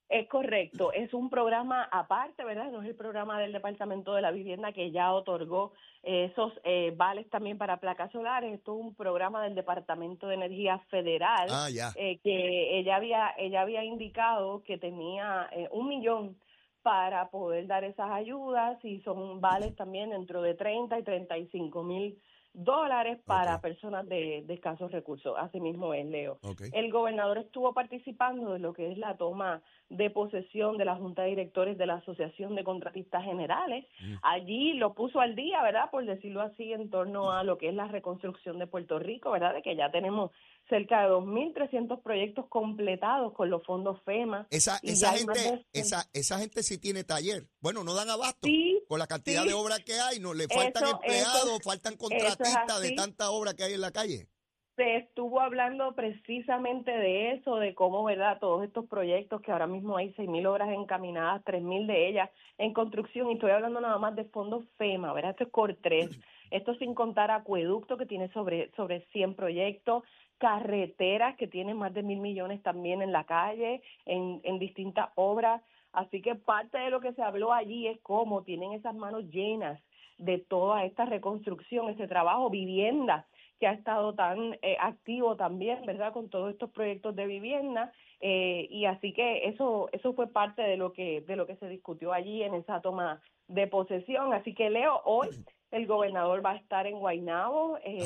Es 0.07 0.27
correcto, 0.27 0.91
es 0.91 1.13
un 1.13 1.29
programa 1.29 1.87
aparte, 1.89 2.43
¿verdad? 2.43 2.69
No 2.69 2.81
es 2.81 2.87
el 2.89 2.95
programa 2.95 3.39
del 3.39 3.53
Departamento 3.53 4.13
de 4.13 4.21
la 4.21 4.31
Vivienda 4.31 4.73
que 4.73 4.91
ya 4.91 5.13
otorgó 5.13 5.71
eh, 6.03 6.29
esos 6.31 6.51
eh, 6.65 6.93
vales 6.97 7.29
también 7.29 7.57
para 7.57 7.77
placas 7.79 8.11
solares. 8.11 8.53
Esto 8.53 8.73
es 8.77 8.85
un 8.85 8.95
programa 8.95 9.41
del 9.43 9.55
Departamento 9.55 10.27
de 10.27 10.35
Energía 10.35 10.79
Federal 10.89 11.47
Ah, 11.49 11.69
ya. 11.69 11.91
eh, 11.95 12.19
que 12.23 12.79
ella 12.79 12.97
había 12.97 13.33
ella 13.37 13.61
había 13.61 13.83
indicado 13.85 14.63
que 14.63 14.77
tenía 14.77 15.49
eh, 15.53 15.69
un 15.71 15.87
millón 15.87 16.37
para 16.83 17.29
poder 17.29 17.67
dar 17.67 17.83
esas 17.85 18.11
ayudas 18.11 18.83
y 18.83 18.99
son 19.03 19.39
vales 19.39 19.75
también 19.77 20.09
dentro 20.09 20.41
de 20.41 20.55
30 20.55 20.99
y 20.99 21.03
35 21.03 21.83
mil 21.83 22.17
dólares 22.53 23.19
para 23.25 23.61
personas 23.61 24.07
de, 24.07 24.43
de 24.45 24.53
escasos 24.53 24.91
recursos. 24.91 25.35
Así 25.37 25.59
mismo 25.59 25.93
es, 25.93 26.05
Leo. 26.05 26.39
El 26.73 26.91
gobernador 26.91 27.37
estuvo 27.37 27.73
participando 27.73 28.53
de 28.53 28.59
lo 28.59 28.73
que 28.73 28.91
es 28.91 28.97
la 28.97 29.15
toma 29.17 29.61
de 29.89 30.09
posesión 30.09 30.77
de 30.77 30.85
la 30.85 30.95
Junta 30.95 31.23
de 31.23 31.29
Directores 31.29 31.77
de 31.77 31.85
la 31.85 31.95
Asociación 31.95 32.55
de 32.55 32.63
Contratistas 32.63 33.23
Generales. 33.23 33.85
Mm. 34.01 34.15
Allí 34.23 34.73
lo 34.73 34.93
puso 34.93 35.19
al 35.19 35.35
día, 35.35 35.61
¿verdad? 35.63 35.89
Por 35.91 36.05
decirlo 36.05 36.41
así, 36.41 36.71
en 36.73 36.89
torno 36.89 37.31
a 37.31 37.43
lo 37.43 37.57
que 37.57 37.69
es 37.69 37.75
la 37.75 37.87
reconstrucción 37.87 38.59
de 38.59 38.67
Puerto 38.67 38.99
Rico, 38.99 39.31
¿verdad? 39.31 39.53
De 39.53 39.61
que 39.61 39.75
ya 39.75 39.91
tenemos 39.91 40.31
cerca 40.69 41.01
de 41.01 41.09
2.300 41.09 42.01
proyectos 42.01 42.45
completados 42.47 43.33
con 43.33 43.49
los 43.49 43.63
fondos 43.65 44.01
FEMA. 44.03 44.47
Esa, 44.49 44.77
esa 44.83 45.13
gente, 45.13 45.39
de- 45.39 45.65
esa, 45.73 46.03
esa 46.13 46.39
gente 46.39 46.63
sí 46.63 46.79
tiene 46.79 47.03
taller. 47.03 47.47
Bueno, 47.61 47.83
no 47.83 47.93
dan 47.95 48.09
abasto. 48.09 48.47
Sí, 48.47 48.80
Con 48.91 48.99
la 48.99 49.07
cantidad 49.07 49.43
sí. 49.43 49.47
de 49.47 49.53
obra 49.53 49.77
que 49.79 49.93
hay, 49.93 50.19
no 50.19 50.33
le 50.33 50.49
faltan 50.49 50.83
Eso- 50.83 50.95
empleados, 50.95 51.45
eso- 51.45 51.59
faltan 51.63 51.93
es 51.93 51.97
contratistas 51.97 52.81
de 52.81 52.91
tanta 52.91 53.31
obra 53.31 53.53
que 53.53 53.63
hay 53.63 53.73
en 53.73 53.79
la 53.79 53.91
calle. 53.91 54.27
se 54.75 54.95
estuvo 54.97 55.39
hablando 55.39 55.95
precisamente 55.95 56.91
de 56.91 57.31
eso, 57.33 57.55
de 57.55 57.73
cómo, 57.73 58.03
¿verdad? 58.03 58.39
Todos 58.39 58.65
estos 58.65 58.85
proyectos 58.87 59.41
que 59.41 59.51
ahora 59.53 59.67
mismo 59.67 59.95
hay 59.95 60.11
6.000 60.15 60.45
obras 60.45 60.67
encaminadas, 60.73 61.41
3.000 61.45 61.87
de 61.87 62.09
ellas 62.09 62.29
en 62.57 62.73
construcción, 62.73 63.29
y 63.29 63.35
estoy 63.35 63.51
hablando 63.51 63.79
nada 63.79 63.97
más 63.97 64.13
de 64.17 64.25
fondos 64.25 64.65
FEMA, 64.77 65.13
¿verdad? 65.13 65.31
Esto 65.31 65.45
es 65.45 65.51
COR 65.51 65.77
3, 65.81 66.09
esto 66.51 66.75
sin 66.75 66.93
contar 66.93 67.31
acueducto 67.31 67.95
que 67.95 68.05
tiene 68.05 68.27
sobre, 68.33 68.71
sobre 68.75 69.05
100 69.13 69.35
proyectos, 69.35 70.03
carreteras 70.37 71.37
que 71.37 71.47
tienen 71.47 71.77
más 71.77 71.93
de 71.93 72.03
mil 72.03 72.19
millones 72.19 72.61
también 72.61 73.01
en 73.01 73.13
la 73.13 73.23
calle, 73.23 73.81
en, 74.05 74.41
en 74.43 74.59
distintas 74.59 75.09
obras. 75.15 75.61
Así 75.93 76.21
que 76.21 76.35
parte 76.35 76.77
de 76.77 76.89
lo 76.89 77.01
que 77.01 77.13
se 77.13 77.21
habló 77.21 77.53
allí 77.53 77.87
es 77.87 77.99
cómo 78.01 78.43
tienen 78.43 78.73
esas 78.73 78.95
manos 78.95 79.25
llenas 79.29 79.81
de 80.17 80.37
toda 80.37 80.85
esta 80.85 81.05
reconstrucción, 81.05 81.89
ese 81.89 82.07
trabajo, 82.07 82.49
vivienda 82.49 83.27
que 83.59 83.67
ha 83.67 83.73
estado 83.73 84.15
tan 84.15 84.53
eh, 84.61 84.77
activo 84.79 85.35
también, 85.35 85.85
¿verdad? 85.85 86.13
Con 86.13 86.29
todos 86.29 86.51
estos 86.51 86.71
proyectos 86.71 87.15
de 87.15 87.27
vivienda 87.27 87.91
eh, 88.19 88.67
y 88.69 88.85
así 88.85 89.13
que 89.13 89.47
eso 89.47 89.89
eso 89.91 90.13
fue 90.13 90.27
parte 90.27 90.61
de 90.61 90.77
lo 90.77 90.93
que 90.93 91.21
de 91.21 91.35
lo 91.35 91.45
que 91.45 91.55
se 91.57 91.67
discutió 91.67 92.13
allí 92.13 92.43
en 92.43 92.53
esa 92.55 92.81
toma 92.81 93.21
de 93.47 93.67
posesión. 93.67 94.33
Así 94.33 94.53
que 94.53 94.69
Leo, 94.69 95.01
hoy 95.05 95.29
el 95.71 95.87
gobernador 95.87 96.45
va 96.45 96.51
a 96.51 96.55
estar 96.57 96.85
en 96.85 96.99
Guaynabo, 96.99 97.77
eh, 97.83 98.03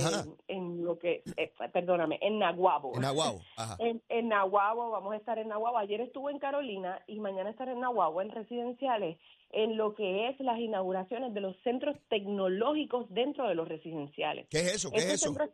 en 0.47 0.84
lo 0.86 0.97
que, 0.99 1.23
eh, 1.36 1.51
perdóname, 1.73 2.19
en 2.21 2.39
Naguabo. 2.39 2.93
En 2.95 3.04
Aguao. 3.06 3.39
Ajá. 3.58 3.75
En, 3.80 4.01
en 4.10 4.30
Nahuabo, 4.30 4.91
vamos 4.91 5.13
a 5.13 5.17
estar 5.17 5.38
en 5.39 5.47
Nahuabo. 5.49 5.78
Ayer 5.78 5.99
estuvo 6.01 6.30
en 6.30 6.39
Carolina 6.39 7.01
y 7.08 7.19
mañana 7.19 7.49
estaré 7.49 7.71
en 7.73 7.80
Nahuabo, 7.82 8.21
en 8.21 8.30
residenciales, 8.30 9.17
en 9.51 9.78
lo 9.78 9.95
que 9.95 10.30
es 10.30 10.39
las 10.39 10.60
inauguraciones 10.60 11.34
de 11.34 11.41
los 11.41 11.56
centros 11.63 11.97
tecnológicos 12.10 13.08
dentro 13.10 13.47
de 13.47 13.56
los 13.56 13.67
residenciales. 13.67 14.47
¿Qué 14.49 14.60
es 14.60 14.75
eso? 14.75 14.91
¿Qué 14.91 14.97
es 14.97 15.13
eso? 15.13 15.30
centros- 15.34 15.49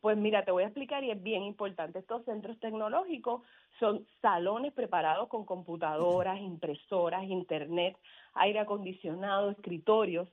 pues 0.00 0.16
mira, 0.16 0.44
te 0.44 0.52
voy 0.52 0.62
a 0.62 0.66
explicar 0.66 1.02
y 1.02 1.10
es 1.10 1.20
bien 1.20 1.42
importante. 1.42 1.98
Estos 1.98 2.24
centros 2.26 2.60
tecnológicos 2.60 3.42
son 3.80 4.06
salones 4.22 4.72
preparados 4.72 5.28
con 5.28 5.44
computadoras, 5.44 6.38
impresoras, 6.38 7.24
internet, 7.24 7.96
aire 8.34 8.60
acondicionado, 8.60 9.50
escritorios, 9.50 10.28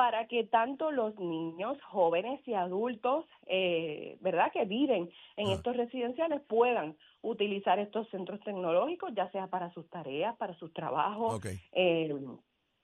para 0.00 0.26
que 0.28 0.44
tanto 0.44 0.90
los 0.92 1.14
niños, 1.18 1.76
jóvenes 1.82 2.40
y 2.48 2.54
adultos, 2.54 3.26
eh, 3.46 4.16
¿verdad?, 4.22 4.50
que 4.50 4.64
viven 4.64 5.10
en 5.36 5.48
Ah. 5.48 5.52
estos 5.52 5.76
residenciales 5.76 6.40
puedan 6.48 6.96
utilizar 7.20 7.78
estos 7.78 8.08
centros 8.08 8.40
tecnológicos, 8.40 9.10
ya 9.14 9.30
sea 9.30 9.48
para 9.48 9.70
sus 9.74 9.86
tareas, 9.90 10.34
para 10.38 10.54
sus 10.54 10.72
trabajos. 10.72 11.34
Ok. 11.34 11.46
Eh, 11.72 12.14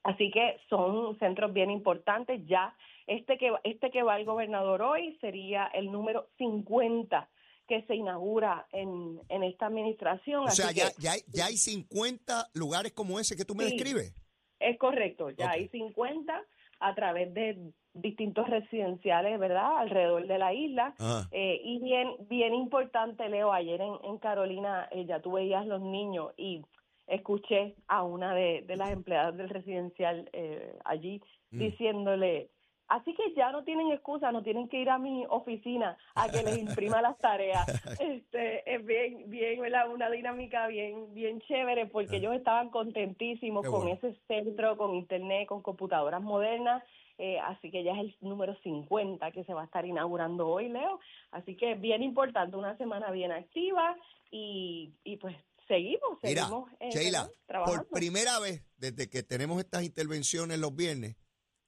así 0.03 0.31
que 0.31 0.59
son 0.69 1.19
centros 1.19 1.55
bien 1.55 1.71
importantes. 1.71 2.47
Ya 2.47 2.77
este 3.07 3.39
que 3.39 3.51
este 3.65 3.91
que 3.91 4.03
va 4.03 4.19
el 4.19 4.27
gobernador 4.27 4.83
hoy 4.83 5.17
sería 5.23 5.69
el 5.73 5.91
número 5.91 6.29
50 6.37 7.31
que 7.67 7.81
se 7.87 7.95
inaugura 7.95 8.67
en, 8.73 9.21
en 9.31 9.43
esta 9.43 9.69
administración. 9.69 10.45
O 10.45 10.51
sea, 10.51 10.67
Así 10.67 10.81
ya, 10.81 10.89
que- 10.91 11.01
ya, 11.03 11.13
hay, 11.13 11.21
ya 11.33 11.47
hay 11.47 11.57
50 11.57 12.49
lugares 12.53 12.93
como 12.93 13.19
ese 13.19 13.37
que 13.39 13.47
tú 13.47 13.55
me 13.55 13.65
Sí. 13.65 13.71
describes. 13.71 14.15
Es 14.61 14.77
correcto, 14.79 15.31
ya 15.31 15.51
hay 15.53 15.69
50 15.69 16.43
a 16.81 16.95
través 16.95 17.33
de 17.35 17.73
distintos 17.95 18.49
residenciales, 18.49 19.39
¿verdad? 19.39 19.79
Alrededor 19.79 20.27
de 20.27 20.39
la 20.39 20.53
isla. 20.53 20.95
Ajá. 20.99 21.29
Eh, 21.33 21.61
y 21.65 21.79
bien, 21.81 22.11
bien 22.29 22.55
importante, 22.55 23.29
Leo, 23.29 23.53
ayer 23.53 23.81
en, 23.81 23.95
en 24.05 24.19
Carolina 24.19 24.89
eh, 24.91 25.07
ya 25.07 25.21
tú 25.21 25.33
veías 25.33 25.67
los 25.67 25.81
niños 25.81 26.33
y 26.37 26.63
escuché 27.07 27.75
a 27.89 28.03
una 28.03 28.35
de, 28.35 28.65
de 28.67 28.77
las 28.77 28.91
empleadas 28.91 29.37
del 29.37 29.49
residencial 29.49 30.29
eh, 30.33 30.77
allí 30.85 31.23
Mm. 31.53 31.59
diciéndole, 31.59 32.51
así 32.89 33.15
que 33.15 33.33
ya 33.35 33.53
no 33.53 33.65
tienen 33.65 33.91
excusa, 33.93 34.33
no 34.33 34.43
tienen 34.43 34.69
que 34.69 34.79
ir 34.79 34.91
a 34.91 34.99
mi 34.99 35.25
oficina 35.29 35.97
a 36.15 36.29
que 36.29 36.43
les 36.43 36.59
imprima 36.59 37.03
las 37.03 37.19
tareas. 37.19 37.67
Este, 38.01 38.75
es 38.75 38.85
bien, 38.85 39.29
bien, 39.31 39.61
¿verdad? 39.61 39.91
Una 39.91 40.11
dinámica 40.11 40.67
bien, 40.69 41.13
bien 41.15 41.41
chévere 41.43 41.87
porque 41.87 42.17
ellos 42.17 42.35
estaban 42.35 42.71
contentísimos 42.71 43.63
Qué 43.65 43.71
con 43.71 43.85
bueno. 43.85 43.99
ese 44.03 44.17
centro, 44.27 44.77
con 44.77 44.95
internet, 44.95 45.47
con 45.49 45.63
computadoras 45.63 46.23
modernas. 46.23 46.83
Eh, 47.19 47.39
así 47.41 47.71
que 47.71 47.83
ya 47.83 47.93
es 47.93 47.99
el 48.01 48.17
número 48.21 48.55
50 48.63 49.31
que 49.33 49.45
se 49.45 49.55
va 49.55 49.63
a 49.63 49.65
estar 49.65 49.87
inaugurando 49.87 50.47
hoy, 50.49 50.69
Leo. 50.69 51.01
Así 51.31 51.57
que 51.57 51.75
bien 51.75 52.03
importante, 52.03 52.57
una 52.57 52.77
semana 52.77 53.11
bien 53.11 53.33
activa 53.33 53.97
y, 54.31 54.93
y 55.03 55.17
pues 55.17 55.35
seguimos, 55.67 56.19
Mira, 56.23 56.43
seguimos 56.43 56.71
eh, 56.81 56.91
Sheila, 56.91 57.31
trabajando. 57.47 57.85
por 57.85 57.99
primera 57.99 58.39
vez 58.39 58.63
desde 58.77 59.09
que 59.09 59.23
tenemos 59.23 59.59
estas 59.59 59.83
intervenciones 59.85 60.59
los 60.59 60.75
viernes, 60.77 61.17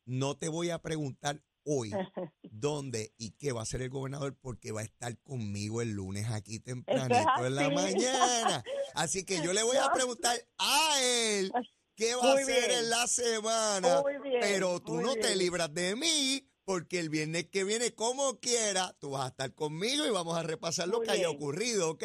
no 0.08 0.36
te 0.36 0.48
voy 0.48 0.70
a 0.70 0.80
preguntar 0.80 1.42
hoy 1.64 1.90
dónde 2.50 3.12
y 3.18 3.32
qué 3.32 3.52
va 3.52 3.60
a 3.60 3.62
hacer 3.64 3.82
el 3.82 3.90
gobernador 3.90 4.36
porque 4.40 4.72
va 4.72 4.80
a 4.80 4.84
estar 4.84 5.16
conmigo 5.18 5.82
el 5.82 5.90
lunes 5.90 6.26
aquí 6.30 6.58
tempranito 6.60 7.46
en 7.46 7.54
la 7.54 7.68
mañana. 7.68 8.64
Así 8.94 9.24
que 9.24 9.42
yo 9.42 9.52
le 9.52 9.62
voy 9.62 9.76
a 9.76 9.92
preguntar 9.92 10.36
a 10.58 11.02
él 11.02 11.52
qué 11.94 12.14
va 12.14 12.22
Muy 12.22 12.40
a 12.40 12.42
hacer 12.42 12.68
bien. 12.68 12.78
en 12.80 12.90
la 12.90 13.06
semana. 13.06 14.02
Bien, 14.22 14.38
pero 14.40 14.80
tú 14.80 15.00
no 15.00 15.14
te 15.14 15.36
libras 15.36 15.72
de 15.74 15.94
mí 15.94 16.48
porque 16.64 17.00
el 17.00 17.10
viernes 17.10 17.48
que 17.50 17.64
viene, 17.64 17.94
como 17.94 18.40
quiera, 18.40 18.96
tú 18.98 19.10
vas 19.10 19.26
a 19.26 19.28
estar 19.28 19.54
conmigo 19.54 20.06
y 20.06 20.10
vamos 20.10 20.36
a 20.38 20.42
repasar 20.42 20.88
lo 20.88 20.98
Muy 20.98 21.06
que 21.06 21.12
haya 21.12 21.28
ocurrido, 21.30 21.90
¿ok? 21.90 22.04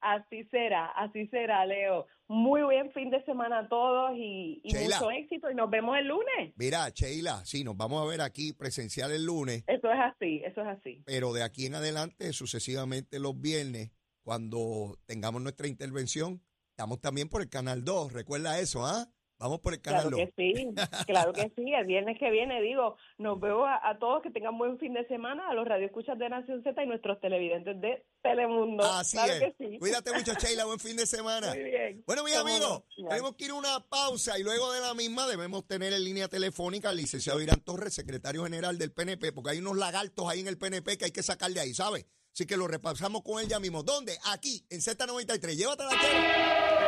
Así 0.00 0.44
será, 0.50 0.86
así 0.86 1.26
será, 1.28 1.66
Leo. 1.66 2.06
Muy 2.28 2.62
buen 2.62 2.92
fin 2.92 3.10
de 3.10 3.24
semana 3.24 3.60
a 3.60 3.68
todos 3.68 4.12
y, 4.16 4.60
y 4.62 4.74
mucho 4.74 5.10
éxito 5.10 5.50
y 5.50 5.54
nos 5.54 5.70
vemos 5.70 5.96
el 5.98 6.08
lunes. 6.08 6.52
Mira, 6.56 6.88
Sheila, 6.90 7.44
sí, 7.44 7.64
nos 7.64 7.76
vamos 7.76 8.02
a 8.02 8.06
ver 8.08 8.20
aquí 8.20 8.52
presencial 8.52 9.10
el 9.12 9.24
lunes, 9.24 9.64
Eso 9.66 9.90
es 9.90 9.98
así, 9.98 10.42
eso 10.44 10.60
es 10.60 10.68
así. 10.68 11.02
pero 11.06 11.32
de 11.32 11.42
aquí 11.42 11.66
en 11.66 11.74
adelante, 11.74 12.32
sucesivamente 12.32 13.18
los 13.18 13.40
viernes, 13.40 13.90
cuando 14.22 14.98
tengamos 15.06 15.40
nuestra 15.42 15.68
intervención, 15.68 16.42
estamos 16.70 17.00
también 17.00 17.28
por 17.28 17.40
el 17.40 17.48
Canal 17.48 17.82
2. 17.84 18.12
Recuerda 18.12 18.60
eso, 18.60 18.84
¿ah? 18.84 19.08
Vamos 19.38 19.60
por 19.60 19.72
el 19.72 19.80
Canal 19.80 20.02
Claro 20.08 20.16
2. 20.16 20.26
que 20.36 20.54
sí, 20.54 20.74
claro 21.06 21.32
que 21.32 21.52
sí. 21.54 21.72
El 21.72 21.86
viernes 21.86 22.18
que 22.18 22.30
viene, 22.30 22.60
digo, 22.60 22.96
nos 23.18 23.38
veo 23.40 23.64
a, 23.64 23.80
a 23.88 23.98
todos 23.98 24.20
que 24.22 24.30
tengan 24.30 24.58
buen 24.58 24.78
fin 24.78 24.94
de 24.94 25.06
semana, 25.06 25.48
a 25.48 25.54
los 25.54 25.66
radioescuchas 25.66 26.18
de 26.18 26.28
Nación 26.28 26.62
Z 26.64 26.82
y 26.82 26.86
nuestros 26.86 27.20
televidentes 27.20 27.80
de 27.80 28.04
Telemundo. 28.22 28.84
Así 28.84 29.16
claro 29.16 29.32
es. 29.32 29.40
que 29.40 29.54
sí. 29.58 29.78
Cuídate 29.78 30.12
mucho, 30.12 30.32
Sheila. 30.34 30.64
Buen 30.64 30.80
fin 30.80 30.96
de 30.96 31.06
semana. 31.06 31.54
Muy 31.54 31.62
bien. 31.62 32.02
Bueno, 32.06 32.24
mis 32.24 32.36
amigos, 32.36 32.82
tenemos 33.08 33.34
que 33.36 33.44
ir 33.44 33.50
a 33.52 33.54
una 33.54 33.80
pausa 33.88 34.38
y 34.38 34.42
luego 34.42 34.72
de 34.72 34.80
la 34.80 34.94
misma 34.94 35.26
debemos 35.28 35.66
tener 35.66 35.92
en 35.92 36.02
línea 36.04 36.26
telefónica 36.28 36.88
al 36.88 36.96
licenciado 36.96 37.40
Irán 37.40 37.60
Torres, 37.60 37.94
secretario 37.94 38.42
general 38.42 38.76
del 38.76 38.92
PNP, 38.92 39.32
porque 39.32 39.50
hay 39.50 39.58
unos 39.58 39.76
lagartos 39.76 40.28
ahí 40.28 40.40
en 40.40 40.48
el 40.48 40.58
PNP 40.58 40.98
que 40.98 41.04
hay 41.06 41.12
que 41.12 41.22
sacar 41.22 41.50
de 41.52 41.60
ahí, 41.60 41.72
¿sabe? 41.74 42.06
Así 42.32 42.44
que 42.46 42.56
lo 42.56 42.66
repasamos 42.68 43.22
con 43.22 43.40
él 43.40 43.48
ya 43.48 43.58
mismo. 43.60 43.82
¿Dónde? 43.82 44.16
Aquí, 44.32 44.64
en 44.70 44.80
Z93. 44.80 45.56
Llévatela, 45.56 45.90
Chelo. 45.90 46.87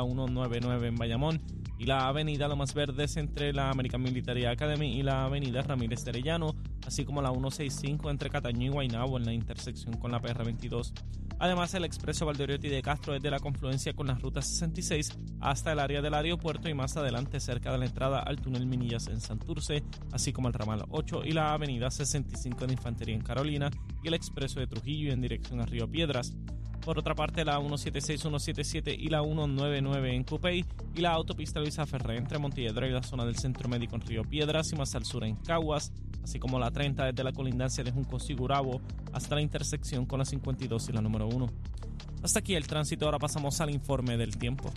199 0.03 0.87
en 0.87 0.95
Bayamón, 0.95 1.41
y 1.81 1.85
la 1.85 2.07
avenida 2.07 2.47
Lomas 2.47 2.75
Verdes 2.75 3.17
entre 3.17 3.53
la 3.53 3.71
American 3.71 4.03
Military 4.03 4.45
Academy 4.45 4.99
y 4.99 5.01
la 5.01 5.25
avenida 5.25 5.63
Ramírez 5.63 6.03
Terellano, 6.03 6.55
así 6.85 7.05
como 7.05 7.23
la 7.23 7.31
165 7.31 8.11
entre 8.11 8.29
Cataño 8.29 8.67
y 8.67 8.69
Guaynabo 8.69 9.17
en 9.17 9.25
la 9.25 9.33
intersección 9.33 9.97
con 9.97 10.11
la 10.11 10.21
PR22. 10.21 10.93
Además, 11.39 11.73
el 11.73 11.85
expreso 11.85 12.27
Valdeoriotti 12.27 12.69
de 12.69 12.83
Castro 12.83 13.15
es 13.15 13.23
de 13.23 13.31
la 13.31 13.39
confluencia 13.39 13.93
con 13.93 14.05
la 14.05 14.13
ruta 14.13 14.43
66 14.43 15.17
hasta 15.39 15.71
el 15.71 15.79
área 15.79 15.99
del 16.03 16.13
aeropuerto 16.13 16.69
y 16.69 16.75
más 16.75 16.95
adelante 16.97 17.39
cerca 17.39 17.71
de 17.71 17.79
la 17.79 17.85
entrada 17.87 18.19
al 18.19 18.39
túnel 18.39 18.67
Minillas 18.67 19.07
en 19.07 19.19
Santurce, 19.19 19.83
así 20.11 20.31
como 20.31 20.49
el 20.49 20.53
ramal 20.53 20.85
8 20.89 21.23
y 21.25 21.31
la 21.31 21.53
avenida 21.53 21.89
65 21.89 22.67
de 22.67 22.73
Infantería 22.73 23.15
en 23.15 23.23
Carolina 23.23 23.71
y 24.03 24.07
el 24.07 24.13
expreso 24.13 24.59
de 24.59 24.67
Trujillo 24.67 25.11
en 25.11 25.21
dirección 25.21 25.61
a 25.61 25.65
Río 25.65 25.89
Piedras. 25.89 26.35
Por 26.83 26.97
otra 26.97 27.13
parte, 27.13 27.45
la 27.45 27.59
176, 27.59 28.21
177 28.21 28.95
y 28.97 29.09
la 29.09 29.21
199 29.21 30.15
en 30.15 30.23
Cupey 30.23 30.65
y 30.95 31.01
la 31.01 31.11
autopista 31.11 31.59
Luisa 31.59 31.85
Ferré 31.85 32.17
entre 32.17 32.39
Montelledra 32.39 32.87
y 32.87 32.91
la 32.91 33.03
zona 33.03 33.23
del 33.23 33.35
Centro 33.35 33.69
Médico 33.69 33.95
en 33.95 34.01
Río 34.01 34.23
Piedras 34.23 34.71
y 34.71 34.75
más 34.75 34.95
al 34.95 35.05
sur 35.05 35.23
en 35.23 35.35
Caguas, 35.35 35.91
así 36.23 36.39
como 36.39 36.57
la 36.57 36.71
30 36.71 37.05
desde 37.05 37.23
la 37.23 37.33
colindancia 37.33 37.83
de 37.83 37.91
Junco 37.91 38.19
Sigurabo 38.19 38.81
hasta 39.13 39.35
la 39.35 39.41
intersección 39.41 40.07
con 40.07 40.19
la 40.19 40.25
52 40.25 40.89
y 40.89 40.91
la 40.91 41.01
número 41.01 41.27
1. 41.27 41.47
Hasta 42.23 42.39
aquí 42.39 42.55
el 42.55 42.67
tránsito, 42.67 43.05
ahora 43.05 43.19
pasamos 43.19 43.61
al 43.61 43.69
informe 43.69 44.17
del 44.17 44.37
tiempo. 44.37 44.71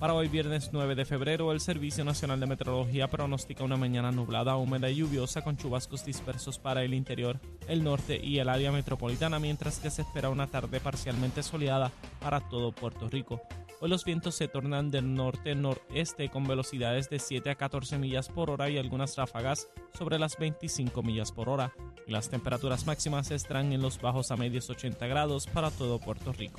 Para 0.00 0.14
hoy 0.14 0.28
viernes 0.28 0.70
9 0.72 0.94
de 0.94 1.04
febrero, 1.04 1.52
el 1.52 1.60
Servicio 1.60 2.06
Nacional 2.06 2.40
de 2.40 2.46
Meteorología 2.46 3.06
pronostica 3.08 3.64
una 3.64 3.76
mañana 3.76 4.10
nublada, 4.10 4.56
húmeda 4.56 4.88
y 4.88 4.96
lluviosa 4.96 5.42
con 5.42 5.58
chubascos 5.58 6.06
dispersos 6.06 6.58
para 6.58 6.82
el 6.82 6.94
interior, 6.94 7.38
el 7.68 7.84
norte 7.84 8.18
y 8.18 8.38
el 8.38 8.48
área 8.48 8.72
metropolitana, 8.72 9.38
mientras 9.38 9.78
que 9.78 9.90
se 9.90 10.00
espera 10.00 10.30
una 10.30 10.46
tarde 10.46 10.80
parcialmente 10.80 11.42
soleada 11.42 11.92
para 12.18 12.40
todo 12.40 12.72
Puerto 12.72 13.10
Rico. 13.10 13.42
Hoy 13.82 13.90
los 13.90 14.06
vientos 14.06 14.36
se 14.36 14.48
tornan 14.48 14.90
del 14.90 15.12
norte-noreste 15.12 16.30
con 16.30 16.48
velocidades 16.48 17.10
de 17.10 17.18
7 17.18 17.50
a 17.50 17.56
14 17.56 17.98
millas 17.98 18.30
por 18.30 18.48
hora 18.48 18.70
y 18.70 18.78
algunas 18.78 19.18
ráfagas 19.18 19.68
sobre 19.92 20.18
las 20.18 20.38
25 20.38 21.02
millas 21.02 21.30
por 21.30 21.50
hora. 21.50 21.74
Las 22.06 22.30
temperaturas 22.30 22.86
máximas 22.86 23.30
estarán 23.30 23.74
en 23.74 23.82
los 23.82 24.00
bajos 24.00 24.30
a 24.30 24.36
medios 24.36 24.70
80 24.70 25.06
grados 25.08 25.46
para 25.46 25.70
todo 25.70 26.00
Puerto 26.00 26.32
Rico. 26.32 26.58